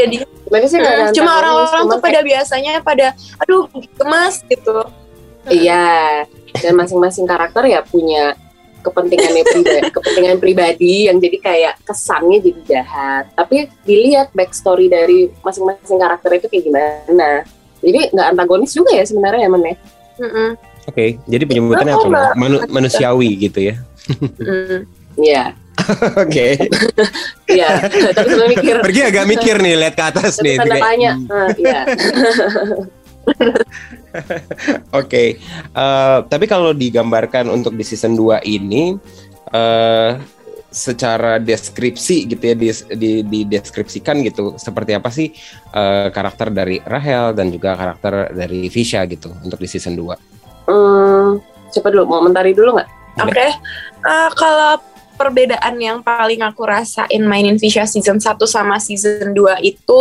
Jadi 0.00 0.16
sebenarnya 0.24 0.68
sih 0.68 0.78
nggak 0.80 0.94
ada 0.96 1.04
cuma 1.12 1.30
orang-orang 1.40 1.82
tuh 1.88 2.00
pada 2.00 2.20
biasanya 2.24 2.72
pada 2.80 3.06
aduh 3.44 3.64
gemes 4.00 4.34
gitu. 4.48 4.76
Iya, 5.48 6.28
dan 6.60 6.72
masing-masing 6.76 7.24
karakter 7.24 7.64
ya 7.68 7.80
punya 7.80 8.36
kepentingannya 8.82 9.44
pribadi, 9.44 9.88
kepentingan 9.96 10.36
pribadi 10.38 10.94
yang 11.10 11.18
jadi 11.18 11.38
kayak 11.38 11.74
kesannya 11.84 12.38
jadi 12.40 12.60
jahat. 12.66 13.24
Tapi 13.34 13.68
dilihat 13.84 14.30
backstory 14.32 14.86
dari 14.88 15.28
masing-masing 15.42 15.98
karakter 15.98 16.30
itu 16.38 16.46
kayak 16.48 16.64
gimana. 16.64 17.30
Jadi 17.78 18.00
nggak 18.10 18.26
antagonis 18.34 18.74
juga 18.74 18.90
ya 18.94 19.04
sebenarnya 19.06 19.46
ya 19.46 19.50
Men 19.50 19.64
ya. 19.64 19.76
Oke, 20.88 21.20
jadi 21.28 21.44
penyebutannya 21.44 21.94
Oh, 21.94 22.00
apa? 22.00 22.08
enggak. 22.08 22.32
Manu- 22.34 22.66
manusiawi 22.72 23.30
gitu 23.38 23.60
ya. 23.60 23.76
Mm. 24.40 24.88
Iya, 25.18 25.44
Oke. 26.22 26.58
iya. 27.54 27.68
Tapi 28.14 28.32
mikir. 28.50 28.74
Pergi 28.82 29.00
agak 29.04 29.24
mikir 29.26 29.56
nih, 29.58 29.74
lihat 29.78 29.94
ke 29.94 30.04
atas 30.04 30.38
nih. 30.42 30.58
tanda 30.58 30.76
tanya. 30.78 31.12
hmm, 31.14 31.28
Nah, 31.28 31.48
iya. 31.54 31.80
Oke. 35.00 35.38
Eh, 35.74 36.18
tapi 36.26 36.44
kalau 36.48 36.72
digambarkan 36.72 37.48
untuk 37.52 37.74
di 37.76 37.84
season 37.84 38.16
2 38.16 38.42
ini 38.44 38.96
eh 39.48 40.12
secara 40.68 41.40
deskripsi 41.40 42.28
gitu 42.28 42.44
ya 42.44 42.52
di, 42.52 42.68
di, 42.92 43.10
dideskripsikan 43.24 44.20
gitu 44.20 44.60
seperti 44.60 44.92
apa 44.92 45.08
sih 45.08 45.32
eh, 45.72 46.12
karakter 46.12 46.52
dari 46.52 46.76
Rahel 46.84 47.32
dan 47.32 47.48
juga 47.48 47.72
karakter 47.72 48.36
dari 48.36 48.68
Fisha 48.68 49.00
gitu 49.08 49.32
untuk 49.40 49.56
di 49.56 49.68
season 49.68 49.96
2. 49.96 50.68
Hmm, 50.68 51.40
coba 51.72 51.88
dulu 51.88 52.04
mau 52.04 52.20
mentari 52.20 52.52
dulu 52.52 52.76
nggak? 52.76 52.90
Oke, 53.18 53.48
Eh, 53.98 54.30
kalau 54.38 54.78
perbedaan 55.18 55.74
yang 55.82 55.98
paling 56.06 56.40
aku 56.46 56.62
rasain 56.62 57.22
mainin 57.26 57.58
Fisha 57.58 57.82
season 57.84 58.22
1 58.22 58.38
sama 58.46 58.78
season 58.78 59.34
2 59.34 59.58
itu 59.66 60.00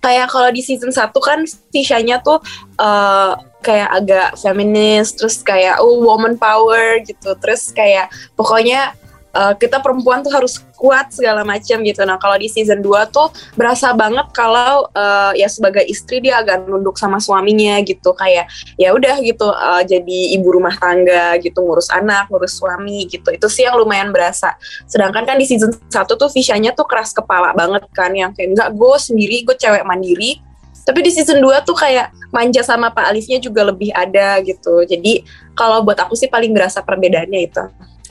kayak 0.00 0.32
kalau 0.32 0.48
di 0.48 0.64
season 0.64 0.88
1 0.88 1.12
kan 1.20 1.44
Fisha-nya 1.68 2.24
tuh 2.24 2.40
eh, 2.80 3.32
kayak 3.60 3.90
agak 3.92 4.28
feminis 4.38 5.12
terus 5.12 5.42
kayak 5.42 5.82
oh 5.84 6.00
woman 6.00 6.38
power 6.40 7.02
gitu. 7.04 7.36
Terus 7.36 7.74
kayak 7.74 8.08
pokoknya 8.38 8.96
eh, 9.36 9.54
kita 9.60 9.84
perempuan 9.84 10.24
tuh 10.24 10.32
harus 10.32 10.64
kuat 10.76 11.12
segala 11.12 11.44
macam 11.44 11.84
gitu. 11.84 12.00
Nah, 12.08 12.16
kalau 12.16 12.36
di 12.40 12.48
season 12.48 12.80
2 12.80 13.12
tuh 13.12 13.28
berasa 13.52 13.92
banget 13.92 14.24
kalau 14.32 14.88
eh, 14.96 15.44
ya 15.44 15.48
sebagai 15.52 15.84
istri 15.84 16.24
dia 16.24 16.40
agak 16.40 16.64
nunduk 16.64 16.96
sama 16.96 17.20
suaminya 17.20 17.76
gitu. 17.84 18.16
Kayak 18.16 18.48
ya 18.80 18.96
udah 18.96 19.20
gitu 19.20 19.46
eh, 19.52 19.82
jadi 19.84 20.18
ibu 20.40 20.48
rumah 20.48 20.74
tangga 20.80 21.36
gitu 21.44 21.60
ngurus 21.60 21.92
anak 21.92 22.32
ngurus 22.32 22.56
suami 22.56 23.04
gitu. 23.06 23.28
Itu 23.30 23.52
sih 23.52 23.68
yang 23.68 23.76
lumayan 23.76 24.10
berasa. 24.10 24.56
Sedangkan 24.88 25.28
kan 25.28 25.36
di 25.36 25.44
season 25.44 25.76
1 25.76 25.92
tuh 26.08 26.28
Fisha-nya 26.32 26.72
tuh 26.72 26.88
keras 26.88 27.12
kepala 27.12 27.52
banget 27.52 27.84
kan. 27.92 28.10
Yang 28.16 28.40
kayak 28.40 28.48
enggak 28.56 28.68
gue 28.72 28.96
sendiri 28.96 29.36
gue 29.44 29.56
cewek 29.56 29.84
mandiri. 29.84 30.40
Tapi 30.86 31.02
di 31.02 31.10
season 31.10 31.42
2 31.42 31.66
tuh 31.66 31.74
kayak 31.74 32.14
manja 32.30 32.62
sama 32.62 32.94
Pak 32.94 33.10
Alifnya 33.10 33.42
juga 33.42 33.66
lebih 33.66 33.90
ada 33.90 34.38
gitu. 34.46 34.86
Jadi 34.86 35.26
kalau 35.58 35.82
buat 35.82 35.98
aku 35.98 36.14
sih 36.14 36.30
paling 36.30 36.54
berasa 36.54 36.78
perbedaannya 36.78 37.40
itu. 37.42 37.64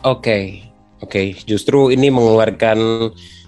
Oke, 0.04 0.62
oke. 1.06 1.24
Justru 1.46 1.94
ini 1.94 2.10
mengeluarkan 2.10 2.78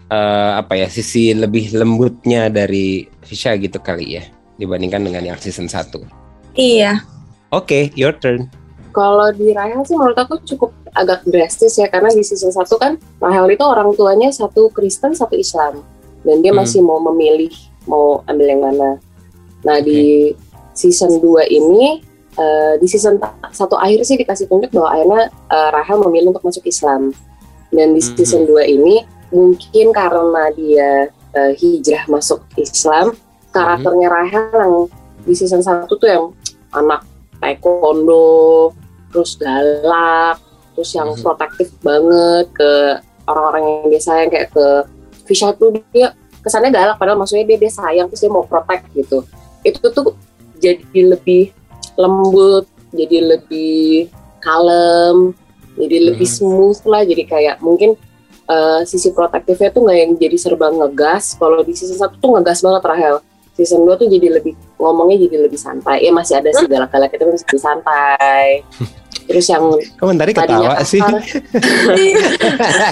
eh, 0.07 0.51
apa 0.55 0.77
ya 0.77 0.87
sisi 0.87 1.33
lebih 1.33 1.73
lembutnya 1.73 2.47
dari 2.47 3.09
Fisha 3.25 3.57
gitu 3.57 3.81
kali 3.81 4.21
ya 4.21 4.23
dibandingkan 4.55 5.03
dengan 5.03 5.21
yang 5.25 5.37
season 5.37 5.65
1. 5.65 6.01
iya 6.53 7.01
Oke, 7.47 7.95
your 7.95 8.11
turn. 8.11 8.51
Kalau 8.91 9.29
di 9.31 9.53
Rahel 9.55 9.85
sih 9.87 9.95
menurut 9.95 10.17
aku 10.17 10.41
cukup 10.43 10.73
agak 10.91 11.21
drastis 11.23 11.77
ya 11.77 11.87
karena 11.87 12.09
di 12.09 12.25
season 12.25 12.49
1 12.49 12.65
kan 12.75 12.97
Rahel 13.21 13.47
itu 13.53 13.61
orang 13.61 13.93
tuanya 13.93 14.33
satu 14.33 14.67
Kristen 14.73 15.13
satu 15.13 15.37
Islam 15.37 15.79
dan 16.25 16.41
dia 16.41 16.51
Hmm. 16.51 16.59
masih 16.65 16.81
mau 16.83 16.97
memilih 16.99 17.53
mau 17.85 18.19
ambil 18.27 18.47
yang 18.51 18.61
mana. 18.65 18.99
Nah 19.63 19.79
di 19.79 20.33
season 20.73 21.21
2 21.21 21.45
ini 21.47 22.01
eh, 22.35 22.73
di 22.81 22.87
season 22.89 23.15
satu 23.53 23.77
akhir 23.77 24.03
sih 24.03 24.17
dikasih 24.17 24.49
tunjuk 24.49 24.73
bahwa 24.75 24.89
akhirnya 24.91 25.23
eh, 25.29 25.69
Rahel 25.71 26.01
memilih 26.03 26.33
untuk 26.33 26.43
masuk 26.43 26.65
Islam 26.65 27.13
dan 27.71 27.93
di 27.93 28.01
Mhm. 28.01 28.07
season 28.15 28.41
2 28.47 28.63
ini 28.63 29.03
mungkin 29.29 29.91
karena 29.91 30.43
dia 30.55 31.11
eh, 31.37 31.53
hijrah 31.53 32.07
masuk 32.09 32.41
Islam 32.57 33.13
karakternya 33.51 34.07
Rahel 34.09 34.49
yang 34.53 34.75
di 35.21 35.33
season 35.35 35.61
1 35.61 35.93
tuh 35.99 36.07
yang 36.07 36.25
anak 36.73 37.03
taekwondo 37.37 38.71
terus 39.11 39.37
galak 39.37 40.41
terus 40.73 40.91
yang 40.93 41.13
Mhm. 41.13 41.21
protektif 41.21 41.69
banget 41.81 42.45
ke 42.53 42.71
orang-orang 43.27 43.63
yang 43.65 43.85
dia 43.91 44.01
sayang 44.01 44.29
kayak 44.31 44.49
ke 44.49 44.65
Fisha 45.27 45.51
tuh 45.53 45.75
dia 45.91 46.15
kesannya 46.41 46.71
galak 46.71 46.95
padahal 46.95 47.19
maksudnya 47.19 47.43
dia 47.43 47.59
dia 47.59 47.71
sayang 47.71 48.07
terus 48.07 48.23
dia 48.23 48.31
mau 48.31 48.47
protect 48.47 48.87
gitu 48.95 49.21
itu 49.61 49.83
tuh 49.83 50.15
jadi 50.57 51.13
lebih 51.13 51.51
lembut 51.99 52.65
jadi 52.95 53.35
lebih 53.35 54.07
kalem 54.39 55.35
jadi 55.77 56.11
lebih 56.11 56.25
Mhm. 56.25 56.35
smooth 56.35 56.81
lah 56.85 57.01
jadi 57.01 57.23
kayak 57.23 57.55
mungkin 57.59 57.93
eh, 58.45 58.81
sisi 58.83 59.11
protektifnya 59.11 59.69
tuh 59.69 59.83
nggak 59.83 59.97
yang 59.97 60.11
jadi 60.15 60.37
serba 60.37 60.67
ngegas. 60.69 61.35
Kalau 61.35 61.59
di 61.61 61.71
season 61.71 61.95
satu 61.97 62.15
tuh 62.17 62.29
ngegas 62.33 62.59
banget 62.59 62.79
Rahel. 62.81 63.15
Season 63.53 63.81
2 63.81 63.91
tuh 63.95 64.05
jadi 64.05 64.31
lebih 64.31 64.53
ngomongnya 64.77 65.17
jadi 65.19 65.43
lebih 65.43 65.57
santai. 65.57 65.99
Ya 65.99 66.11
masih 66.11 66.37
ada 66.37 66.47
sih 66.51 66.63
galak-galak 66.63 67.09
itu 67.09 67.25
masih 67.25 67.43
lebih 67.43 67.59
santai. 67.59 68.47
Terus 69.27 69.45
yang 69.45 69.65
Komentari 69.97 70.31
tadinya 70.31 70.71
ketawa 70.71 70.85
sih. 70.85 71.01
kasar, 71.01 71.19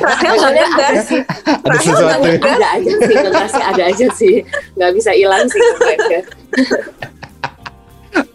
Rahel 0.02 0.34
nggak 0.34 0.36
Soalnya 0.36 0.66
ngegas. 0.68 0.98
sih. 1.06 1.22
Ada 1.24 1.64
Rahel 1.64 1.80
sesuatu. 1.88 2.28
ada 2.44 2.68
aja 2.68 2.92
sih 3.00 3.16
ngegasnya 3.16 3.64
ada 3.66 3.84
aja 3.86 4.08
sih. 4.12 4.36
Nggak 4.76 4.92
bisa 4.94 5.12
hilang 5.14 5.46
sih 5.48 5.62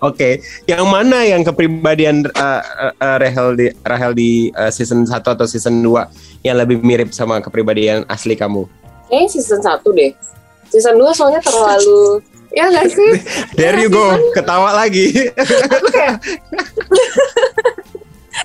Oke, 0.00 0.40
yang 0.64 0.88
mana 0.88 1.20
yang 1.22 1.44
kepribadian 1.44 2.24
uh, 2.32 2.62
uh, 2.90 3.16
Rahel 3.16 3.52
di 3.52 3.66
Rahel 3.80 4.12
di 4.12 4.30
uh, 4.50 4.68
season 4.68 5.04
1 5.04 5.12
atau 5.12 5.44
season 5.44 5.84
2 5.84 5.92
yang 6.40 6.56
lebih 6.56 6.80
mirip 6.80 7.12
sama 7.12 7.36
kepribadian 7.38 8.02
asli 8.06 8.32
kamu? 8.32 8.64
kayaknya 9.06 9.28
season 9.28 9.60
1 9.60 9.82
deh 9.90 10.12
season 10.66 10.94
2 10.94 11.02
soalnya 11.12 11.42
terlalu 11.42 12.22
ya 12.56 12.64
nggak 12.64 12.88
sih 12.88 13.10
There 13.52 13.76
you 13.76 13.90
go, 13.90 14.06
ketawa 14.30 14.72
lagi. 14.72 15.28
aku 15.34 15.86
kayak 15.90 16.16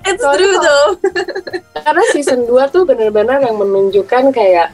It's 0.05 0.21
Soalnya 0.21 0.37
true 0.43 0.57
though. 0.59 0.89
karena 1.79 2.03
season 2.11 2.45
2 2.45 2.51
tuh 2.67 2.83
benar-benar 2.83 3.39
yang 3.39 3.55
menunjukkan 3.55 4.33
kayak 4.33 4.69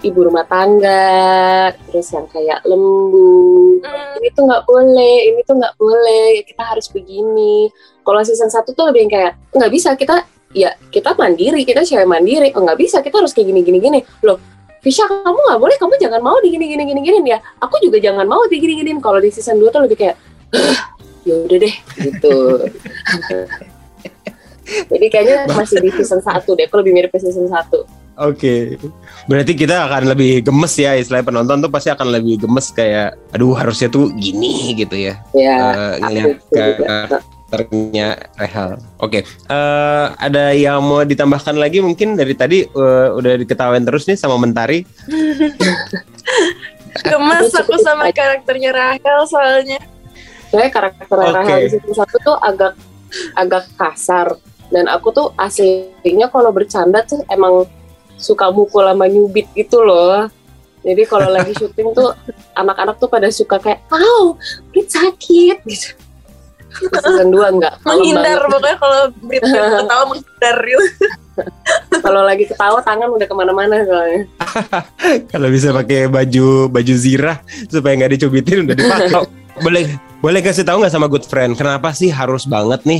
ibu 0.00 0.28
rumah 0.28 0.44
tangga 0.44 1.72
terus 1.88 2.12
yang 2.12 2.28
kayak 2.28 2.60
lembut 2.62 3.80
Hmm. 3.84 4.13
Ini 4.34 4.42
tuh 4.42 4.50
nggak 4.50 4.64
boleh 4.66 5.16
ini 5.30 5.40
tuh 5.46 5.54
nggak 5.62 5.74
boleh 5.78 6.26
kita 6.42 6.62
harus 6.66 6.86
begini. 6.90 7.70
Kalau 8.02 8.20
season 8.26 8.50
1 8.50 8.66
tuh 8.66 8.84
lebih 8.90 9.06
kayak 9.06 9.38
nggak 9.54 9.70
bisa 9.70 9.94
kita 9.94 10.26
ya 10.50 10.74
kita 10.90 11.14
mandiri 11.14 11.62
kita 11.62 11.86
cewek 11.86 12.02
mandiri. 12.10 12.50
Oh 12.58 12.66
nggak 12.66 12.82
bisa 12.82 12.98
kita 12.98 13.22
harus 13.22 13.30
kayak 13.30 13.54
gini 13.54 13.62
gini 13.62 13.78
gini 13.78 14.00
loh 14.26 14.42
Fisha 14.82 15.06
kamu 15.06 15.38
nggak 15.38 15.60
boleh 15.62 15.76
kamu 15.78 15.94
jangan 16.02 16.20
mau 16.20 16.36
di 16.42 16.50
gini 16.50 16.66
gini 16.66 16.82
gini 16.82 17.00
gini 17.06 17.30
ya. 17.30 17.38
Aku 17.62 17.78
juga 17.78 18.02
jangan 18.02 18.26
mau 18.26 18.42
di 18.50 18.58
gini 18.58 18.74
gini 18.82 18.90
kalau 18.98 19.22
di 19.22 19.30
season 19.30 19.62
2 19.62 19.70
tuh 19.70 19.86
lebih 19.86 20.02
kayak 20.02 20.18
ya 21.22 21.34
udah 21.46 21.58
deh. 21.62 21.74
Gitu 22.02 22.34
jadi 24.64 25.06
kayaknya 25.12 25.36
masih 25.52 25.78
di 25.80 25.90
season 25.92 26.20
1 26.20 26.44
deh 26.44 26.64
aku 26.64 26.76
lebih 26.80 26.92
mirip 26.92 27.10
ke 27.12 27.20
season 27.20 27.46
1 27.48 27.58
Oke, 28.14 28.78
berarti 29.26 29.58
kita 29.58 29.90
akan 29.90 30.14
lebih 30.14 30.46
gemes 30.46 30.70
ya 30.78 30.94
istilah 30.94 31.26
penonton 31.26 31.58
tuh 31.58 31.66
pasti 31.66 31.90
akan 31.90 32.14
lebih 32.14 32.46
gemes 32.46 32.70
kayak, 32.70 33.18
aduh 33.34 33.58
harusnya 33.58 33.90
tuh 33.90 34.06
gini 34.14 34.70
gitu 34.78 34.94
ya, 34.94 35.18
ya 35.34 35.58
Eh, 35.74 35.94
ngelihat 35.98 36.30
aku 36.38 36.54
juga. 36.54 36.94
karakternya 37.50 38.08
Rahel. 38.38 38.70
Oke, 39.02 39.26
eh, 39.26 40.06
ada 40.14 40.54
yang 40.54 40.78
mau 40.86 41.02
ditambahkan 41.02 41.58
lagi 41.58 41.82
mungkin 41.82 42.14
dari 42.14 42.38
tadi 42.38 42.62
eh, 42.62 43.08
udah 43.10 43.34
diketawain 43.34 43.82
terus 43.82 44.06
nih 44.06 44.14
sama 44.14 44.38
Mentari. 44.38 44.86
Gemes 47.02 47.50
aku 47.50 47.74
sama 47.82 48.14
karakternya 48.14 48.70
Rahel 48.70 49.20
soalnya. 49.26 49.82
Soalnya 50.54 50.70
karakter 50.70 51.06
Oke. 51.10 51.34
Rahel 51.34 51.58
di 51.66 51.68
season 51.74 51.94
1 51.98 52.06
tuh 52.22 52.36
agak 52.38 52.72
agak 53.34 53.64
kasar 53.74 54.38
dan 54.74 54.90
aku 54.90 55.14
tuh 55.14 55.30
aslinya 55.38 56.26
kalau 56.34 56.50
bercanda 56.50 57.06
tuh 57.06 57.22
emang 57.30 57.62
suka 58.18 58.50
mukul 58.50 58.82
sama 58.82 59.06
nyubit 59.06 59.46
gitu 59.54 59.86
loh. 59.86 60.26
Jadi 60.82 61.02
kalau 61.06 61.30
lagi 61.30 61.54
syuting 61.62 61.94
tuh 61.94 62.10
anak-anak 62.58 62.98
tuh 62.98 63.06
pada 63.06 63.30
suka 63.30 63.62
kayak, 63.62 63.86
"Au, 63.94 64.34
Brit 64.74 64.90
sakit." 64.90 65.62
gitu. 65.62 65.94
Season 66.74 67.30
2 67.30 67.54
enggak. 67.54 67.78
Menghindar 67.86 68.50
banget. 68.50 68.52
pokoknya 68.58 68.76
kalau 68.82 69.00
Brit 69.22 69.42
ketawa 69.78 70.02
menghindar 70.10 70.58
gitu. 70.66 70.86
Kalau 72.02 72.22
lagi 72.22 72.44
ketawa 72.50 72.78
tangan 72.82 73.08
udah 73.14 73.26
ke 73.26 73.34
mana-mana 73.34 73.78
soalnya. 73.86 74.22
Kalau 75.30 75.48
bisa 75.50 75.70
pakai 75.70 76.10
baju 76.10 76.66
baju 76.66 76.94
zirah 76.94 77.38
supaya 77.70 77.94
nggak 77.94 78.18
dicubitin 78.18 78.66
udah 78.66 78.74
dipakai. 78.74 79.22
boleh 79.54 79.86
boleh 80.18 80.42
kasih 80.42 80.66
tahu 80.66 80.82
nggak 80.82 80.90
sama 80.90 81.06
good 81.06 81.22
friend 81.22 81.54
kenapa 81.54 81.94
sih 81.94 82.10
harus 82.10 82.42
banget 82.42 82.82
nih 82.82 82.98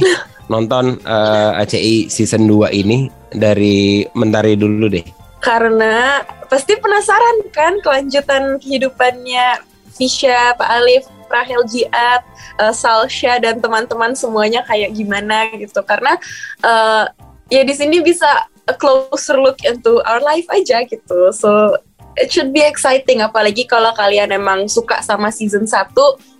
nonton 0.48 1.00
eh, 1.00 1.61
ACI 1.62 2.12
season 2.12 2.46
2 2.48 2.70
ini 2.74 3.09
dari 3.33 4.04
Mentari 4.14 4.54
dulu 4.54 4.87
deh. 4.88 5.04
Karena 5.40 6.24
pasti 6.48 6.76
penasaran 6.80 7.52
kan 7.52 7.76
kelanjutan 7.85 8.57
kehidupannya 8.61 9.61
Fisha, 9.94 10.57
Pak 10.57 10.70
Alif, 10.80 11.04
Rahel 11.28 11.62
Jiat, 11.68 12.22
eh, 12.61 12.74
Salsha 12.74 13.38
dan 13.40 13.61
teman-teman 13.61 14.16
semuanya 14.16 14.64
kayak 14.64 14.94
gimana 14.94 15.50
gitu. 15.57 15.80
Karena 15.85 16.16
eh, 16.64 17.04
ya 17.52 17.62
di 17.62 17.74
sini 17.74 18.00
bisa 18.00 18.48
a 18.64 18.72
closer 18.72 19.37
look 19.37 19.61
into 19.64 20.00
our 20.09 20.24
life 20.24 20.48
aja 20.48 20.85
gitu. 20.88 21.33
So 21.37 21.76
it 22.16 22.30
should 22.30 22.54
be 22.54 22.62
exciting 22.62 23.20
apalagi 23.20 23.66
kalau 23.66 23.90
kalian 23.94 24.30
emang 24.30 24.70
suka 24.70 25.02
sama 25.02 25.35
season 25.35 25.66
1 25.66 25.90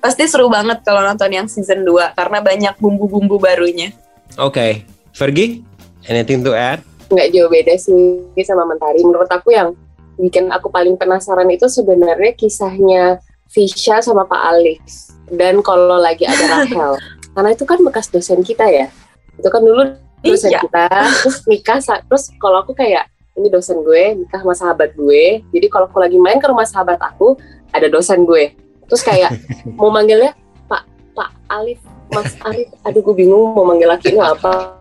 pasti 0.05 0.29
seru 0.29 0.53
banget 0.53 0.85
kalau 0.85 1.01
nonton 1.01 1.33
yang 1.33 1.49
season 1.49 1.81
2 1.81 2.13
karena 2.13 2.39
banyak 2.45 2.75
bumbu-bumbu 2.77 3.41
barunya. 3.41 3.97
Oke, 4.37 4.85
Fergie, 5.17 5.65
anything 6.05 6.45
to 6.45 6.53
add? 6.53 6.85
nggak 7.15 7.29
jauh 7.31 7.51
beda 7.51 7.75
sih 7.79 8.25
sama 8.43 8.65
Mentari. 8.69 9.01
Menurut 9.05 9.31
aku 9.31 9.55
yang 9.55 9.73
bikin 10.19 10.51
aku 10.51 10.71
paling 10.71 10.99
penasaran 10.99 11.49
itu 11.51 11.71
sebenarnya 11.71 12.33
kisahnya 12.35 13.23
Fisha 13.51 14.03
sama 14.03 14.27
Pak 14.27 14.43
Alif. 14.51 14.83
Dan 15.31 15.65
kalau 15.65 15.97
lagi 15.97 16.29
ada 16.29 16.45
Rahel. 16.61 16.99
Karena 17.35 17.51
itu 17.51 17.65
kan 17.67 17.79
bekas 17.83 18.11
dosen 18.11 18.43
kita 18.43 18.67
ya. 18.67 18.91
Itu 19.39 19.49
kan 19.51 19.63
dulu 19.63 19.95
dosen 20.23 20.55
Iya. 20.55 20.61
kita, 20.63 20.87
terus 21.21 21.39
nikah, 21.45 21.79
terus 21.83 22.31
kalau 22.41 22.63
aku 22.63 22.73
kayak, 22.73 23.11
ini 23.35 23.51
dosen 23.51 23.83
gue, 23.83 24.25
nikah 24.25 24.41
sama 24.41 24.55
sahabat 24.55 24.95
gue. 24.95 25.43
Jadi 25.51 25.67
kalau 25.69 25.91
aku 25.91 25.99
lagi 25.99 26.17
main 26.17 26.39
ke 26.39 26.47
rumah 26.47 26.65
sahabat 26.65 26.97
aku, 27.03 27.35
ada 27.75 27.91
dosen 27.91 28.23
gue. 28.25 28.55
Terus 28.89 29.03
kayak, 29.03 29.31
mau 29.77 29.89
manggilnya 29.89 30.37
Pak 30.69 30.83
Pak 31.15 31.31
Alif, 31.49 31.81
Mas 32.13 32.33
Alif. 32.45 32.69
Aduh 32.85 33.01
gue 33.01 33.15
bingung 33.25 33.55
mau 33.55 33.65
manggil 33.65 33.89
laki 33.89 34.13
ini 34.13 34.21
apa. 34.21 34.81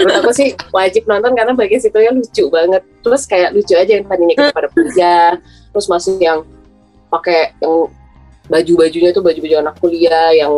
Menurut 0.00 0.16
aku 0.24 0.32
sih 0.32 0.56
wajib 0.72 1.04
nonton 1.04 1.36
karena 1.36 1.52
bagian 1.52 1.80
situ 1.84 2.00
ya 2.00 2.12
lucu 2.12 2.48
banget. 2.48 2.82
Terus 3.04 3.22
kayak 3.28 3.52
lucu 3.52 3.76
aja 3.76 3.92
yang 4.00 4.08
tadinya 4.08 4.34
kita 4.36 4.52
pada 4.56 4.68
kerja 4.72 5.12
terus 5.70 5.86
masuk 5.86 6.16
yang 6.18 6.42
pakai 7.12 7.52
yang 7.60 7.92
baju-bajunya 8.50 9.14
tuh 9.14 9.22
baju-baju 9.22 9.56
anak 9.62 9.76
kuliah 9.78 10.34
yang 10.34 10.50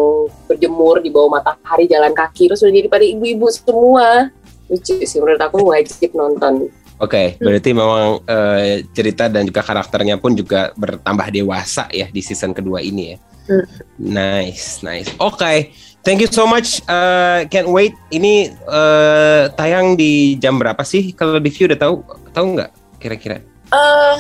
berjemur 0.48 1.02
di 1.02 1.12
bawah 1.12 1.36
matahari 1.36 1.84
jalan 1.84 2.16
kaki 2.16 2.48
terus 2.48 2.64
udah 2.64 2.72
jadi 2.72 2.88
pada 2.88 3.04
ibu-ibu 3.04 3.46
semua. 3.50 4.30
Lucu 4.70 5.02
sih 5.04 5.18
menurut 5.18 5.42
aku 5.42 5.58
wajib 5.74 6.14
nonton 6.14 6.70
Oke, 7.02 7.34
berarti 7.42 7.74
memang 7.74 8.22
eh, 8.30 8.86
cerita 8.94 9.26
dan 9.26 9.42
juga 9.42 9.66
karakternya 9.66 10.22
pun 10.22 10.38
juga 10.38 10.70
bertambah 10.78 11.34
dewasa 11.34 11.90
ya 11.90 12.06
di 12.06 12.22
season 12.22 12.54
kedua 12.54 12.78
ini 12.78 13.02
ya. 13.10 13.16
Hmm. 13.50 13.66
Nice, 13.98 14.86
nice. 14.86 15.10
Oke, 15.18 15.74
thank 16.06 16.22
you 16.22 16.30
so 16.30 16.46
much. 16.46 16.78
Eh, 16.86 17.42
can't 17.50 17.66
wait. 17.66 17.90
Ini 18.14 18.54
eh, 18.54 19.42
tayang 19.58 19.98
di 19.98 20.38
jam 20.38 20.62
berapa 20.62 20.78
sih? 20.86 21.10
Kalau 21.10 21.42
di 21.42 21.50
view 21.50 21.66
udah 21.66 21.78
tahu 21.82 21.94
tahu 22.30 22.46
nggak 22.54 22.70
kira-kira? 23.02 23.42
eh 23.72 24.16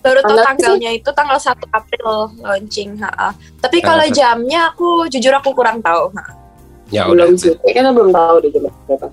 baru 0.00 0.20
tahu 0.24 0.36
tanggalnya 0.40 0.90
itu 0.94 1.10
tanggal 1.12 1.36
1 1.36 1.52
April 1.68 2.32
launching. 2.40 2.96
ha-ha. 2.96 3.36
Tapi 3.60 3.84
Tanggal 3.84 4.08
kalau 4.08 4.16
jamnya 4.16 4.72
aku 4.72 4.88
jujur 5.12 5.36
aku 5.36 5.52
kurang 5.52 5.84
tahu. 5.84 6.08
ha. 6.16 6.44
Ya 6.92 7.08
udah. 7.08 7.26
belum 7.28 7.40
sih 7.40 7.56
kayaknya 7.64 7.92
belum 7.96 8.12
tahu 8.12 8.36
di 8.44 8.48
jam 8.52 8.68
berapa 8.84 9.06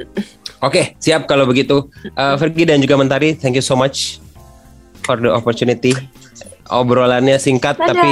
Oke, 0.62 0.96
siap 1.02 1.26
kalau 1.26 1.50
begitu. 1.50 1.90
Eh 2.14 2.36
Fergie 2.38 2.70
dan 2.70 2.78
juga 2.78 2.98
Mentari, 2.98 3.34
thank 3.34 3.58
you 3.58 3.66
so 3.66 3.74
much 3.74 4.22
for 5.02 5.18
the 5.18 5.30
opportunity. 5.30 5.98
Obrolannya 6.70 7.36
singkat 7.42 7.76
Dadah. 7.76 7.98
tapi 7.98 8.12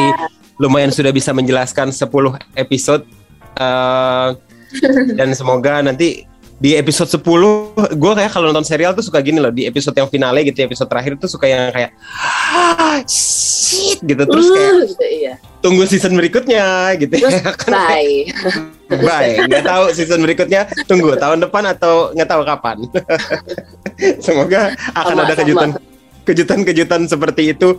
lumayan 0.59 0.91
sudah 0.91 1.13
bisa 1.13 1.31
menjelaskan 1.31 1.93
10 1.93 2.09
episode. 2.57 3.05
Eh 3.57 4.29
Dan 5.17 5.33
semoga 5.33 5.81
nanti 5.81 6.29
di 6.60 6.76
episode 6.76 7.08
10 7.08 7.24
gue 7.95 8.12
kayak 8.19 8.32
kalau 8.36 8.52
nonton 8.52 8.67
serial 8.67 8.91
tuh 8.91 9.02
suka 9.02 9.24
gini 9.24 9.39
loh 9.39 9.48
di 9.48 9.63
episode 9.63 9.95
yang 9.95 10.12
finale 10.12 10.43
gitu 10.43 10.60
episode 10.67 10.91
terakhir 10.91 11.15
tuh 11.15 11.32
suka 11.32 11.48
yang 11.48 11.72
kayak 11.72 11.95
ah, 12.52 13.00
shit 13.08 14.04
gitu 14.04 14.24
terus 14.28 14.48
kayak 14.52 14.67
Uh, 14.69 14.84
gitu, 14.88 15.06
iya. 15.08 15.34
tunggu 15.62 15.84
season 15.88 16.13
berikutnya 16.15 16.93
gitu 17.00 17.15
Terus 17.15 17.36
ya. 17.39 17.52
Kan 17.62 17.72
bye. 17.74 18.13
Bye, 18.89 19.45
nggak 19.45 19.63
tahu 19.65 19.84
season 19.93 20.19
berikutnya 20.26 20.65
tunggu 20.89 21.13
tahun 21.19 21.45
depan 21.45 21.63
atau 21.78 22.10
nggak 22.17 22.30
tahu 22.30 22.41
kapan. 22.41 22.78
Semoga 24.26 24.74
akan 24.98 25.15
Sama, 25.15 25.24
ada 25.28 25.34
sama. 25.36 25.41
kejutan 25.45 25.69
kejutan-kejutan 26.26 27.02
seperti 27.10 27.54
itu 27.54 27.78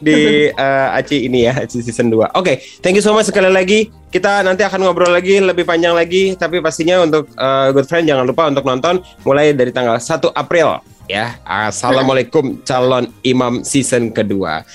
di 0.00 0.48
eh, 0.50 0.88
Aci 0.96 1.26
ini 1.28 1.46
ya, 1.48 1.64
Aci 1.64 1.80
season 1.80 2.12
2. 2.12 2.36
Oke, 2.36 2.60
thank 2.84 2.96
you 2.96 3.04
so 3.04 3.12
much 3.16 3.28
sekali 3.28 3.48
lagi. 3.48 3.88
Kita 4.12 4.40
nanti 4.40 4.64
akan 4.64 4.86
ngobrol 4.86 5.12
lagi 5.12 5.40
lebih 5.42 5.68
panjang 5.68 5.92
lagi, 5.92 6.36
tapi 6.36 6.60
pastinya 6.64 7.04
untuk 7.04 7.28
eh, 7.32 7.68
good 7.72 7.86
friend 7.88 8.08
jangan 8.08 8.24
lupa 8.24 8.48
untuk 8.48 8.64
nonton 8.64 9.04
mulai 9.24 9.52
dari 9.52 9.72
tanggal 9.72 10.00
1 10.00 10.32
April 10.32 10.80
ya. 11.10 11.38
Assalamualaikum 11.46 12.62
calon 12.66 13.10
imam 13.22 13.62
season 13.62 14.10
kedua. 14.10 14.66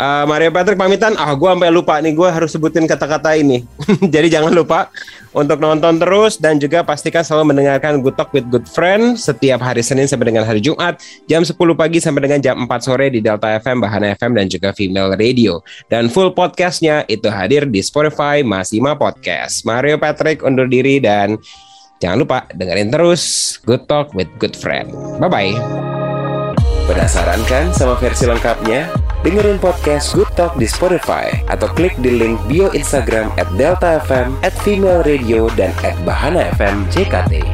Eh, 0.00 0.24
Mario 0.24 0.48
Patrick 0.48 0.80
pamitan. 0.80 1.12
Ah, 1.20 1.36
gue 1.36 1.44
sampai 1.44 1.68
lupa 1.68 2.00
nih. 2.00 2.16
Gue 2.16 2.24
harus 2.32 2.48
sebutin 2.48 2.88
kata-kata 2.88 3.36
ini. 3.36 3.68
Jadi 4.14 4.32
jangan 4.32 4.48
lupa 4.48 4.88
untuk 5.36 5.60
nonton 5.60 6.00
terus 6.00 6.40
dan 6.40 6.56
juga 6.56 6.80
pastikan 6.80 7.20
selalu 7.20 7.52
mendengarkan 7.52 8.00
Good 8.00 8.16
Talk 8.16 8.32
with 8.32 8.48
Good 8.48 8.64
Friend 8.64 9.20
setiap 9.20 9.60
hari 9.60 9.84
Senin 9.84 10.08
sampai 10.08 10.32
dengan 10.32 10.48
hari 10.48 10.64
Jumat 10.64 11.04
jam 11.28 11.44
10 11.44 11.52
pagi 11.76 12.00
sampai 12.00 12.24
dengan 12.24 12.40
jam 12.40 12.56
4 12.64 12.80
sore 12.80 13.12
di 13.12 13.20
Delta 13.20 13.52
FM, 13.60 13.84
Bahana 13.84 14.16
FM 14.16 14.40
dan 14.40 14.48
juga 14.48 14.72
Female 14.72 15.12
Radio. 15.20 15.60
Dan 15.92 16.08
full 16.08 16.32
podcastnya 16.32 17.04
itu 17.04 17.28
hadir 17.28 17.68
di 17.68 17.84
Spotify 17.84 18.40
Masima 18.40 18.96
Podcast. 18.96 19.68
Mario 19.68 20.00
Patrick 20.00 20.40
undur 20.40 20.64
diri 20.64 20.96
dan 20.96 21.36
jangan 22.00 22.24
lupa 22.24 22.48
dengerin 22.56 22.88
terus 22.88 23.54
Good 23.68 23.84
Talk 23.84 24.16
with 24.16 24.32
Good 24.40 24.56
Friend. 24.56 24.88
Bye 25.20 25.28
bye. 25.28 25.54
Penasaran 26.88 27.44
kan 27.44 27.68
sama 27.76 28.00
versi 28.00 28.24
lengkapnya? 28.24 29.09
Dengerin 29.20 29.60
podcast 29.60 30.16
Good 30.16 30.32
Talk 30.32 30.56
di 30.56 30.64
Spotify 30.64 31.28
atau 31.52 31.68
klik 31.76 31.92
di 32.00 32.08
link 32.08 32.40
bio 32.48 32.72
Instagram 32.72 33.28
at 33.36 33.52
Delta 33.52 34.00
FM, 34.00 34.32
at 34.40 34.56
Female 34.64 35.04
Radio, 35.04 35.44
dan 35.60 35.76
at 35.84 35.92
Bahana 36.08 36.48
FM 36.56 36.88
JKT. 36.88 37.44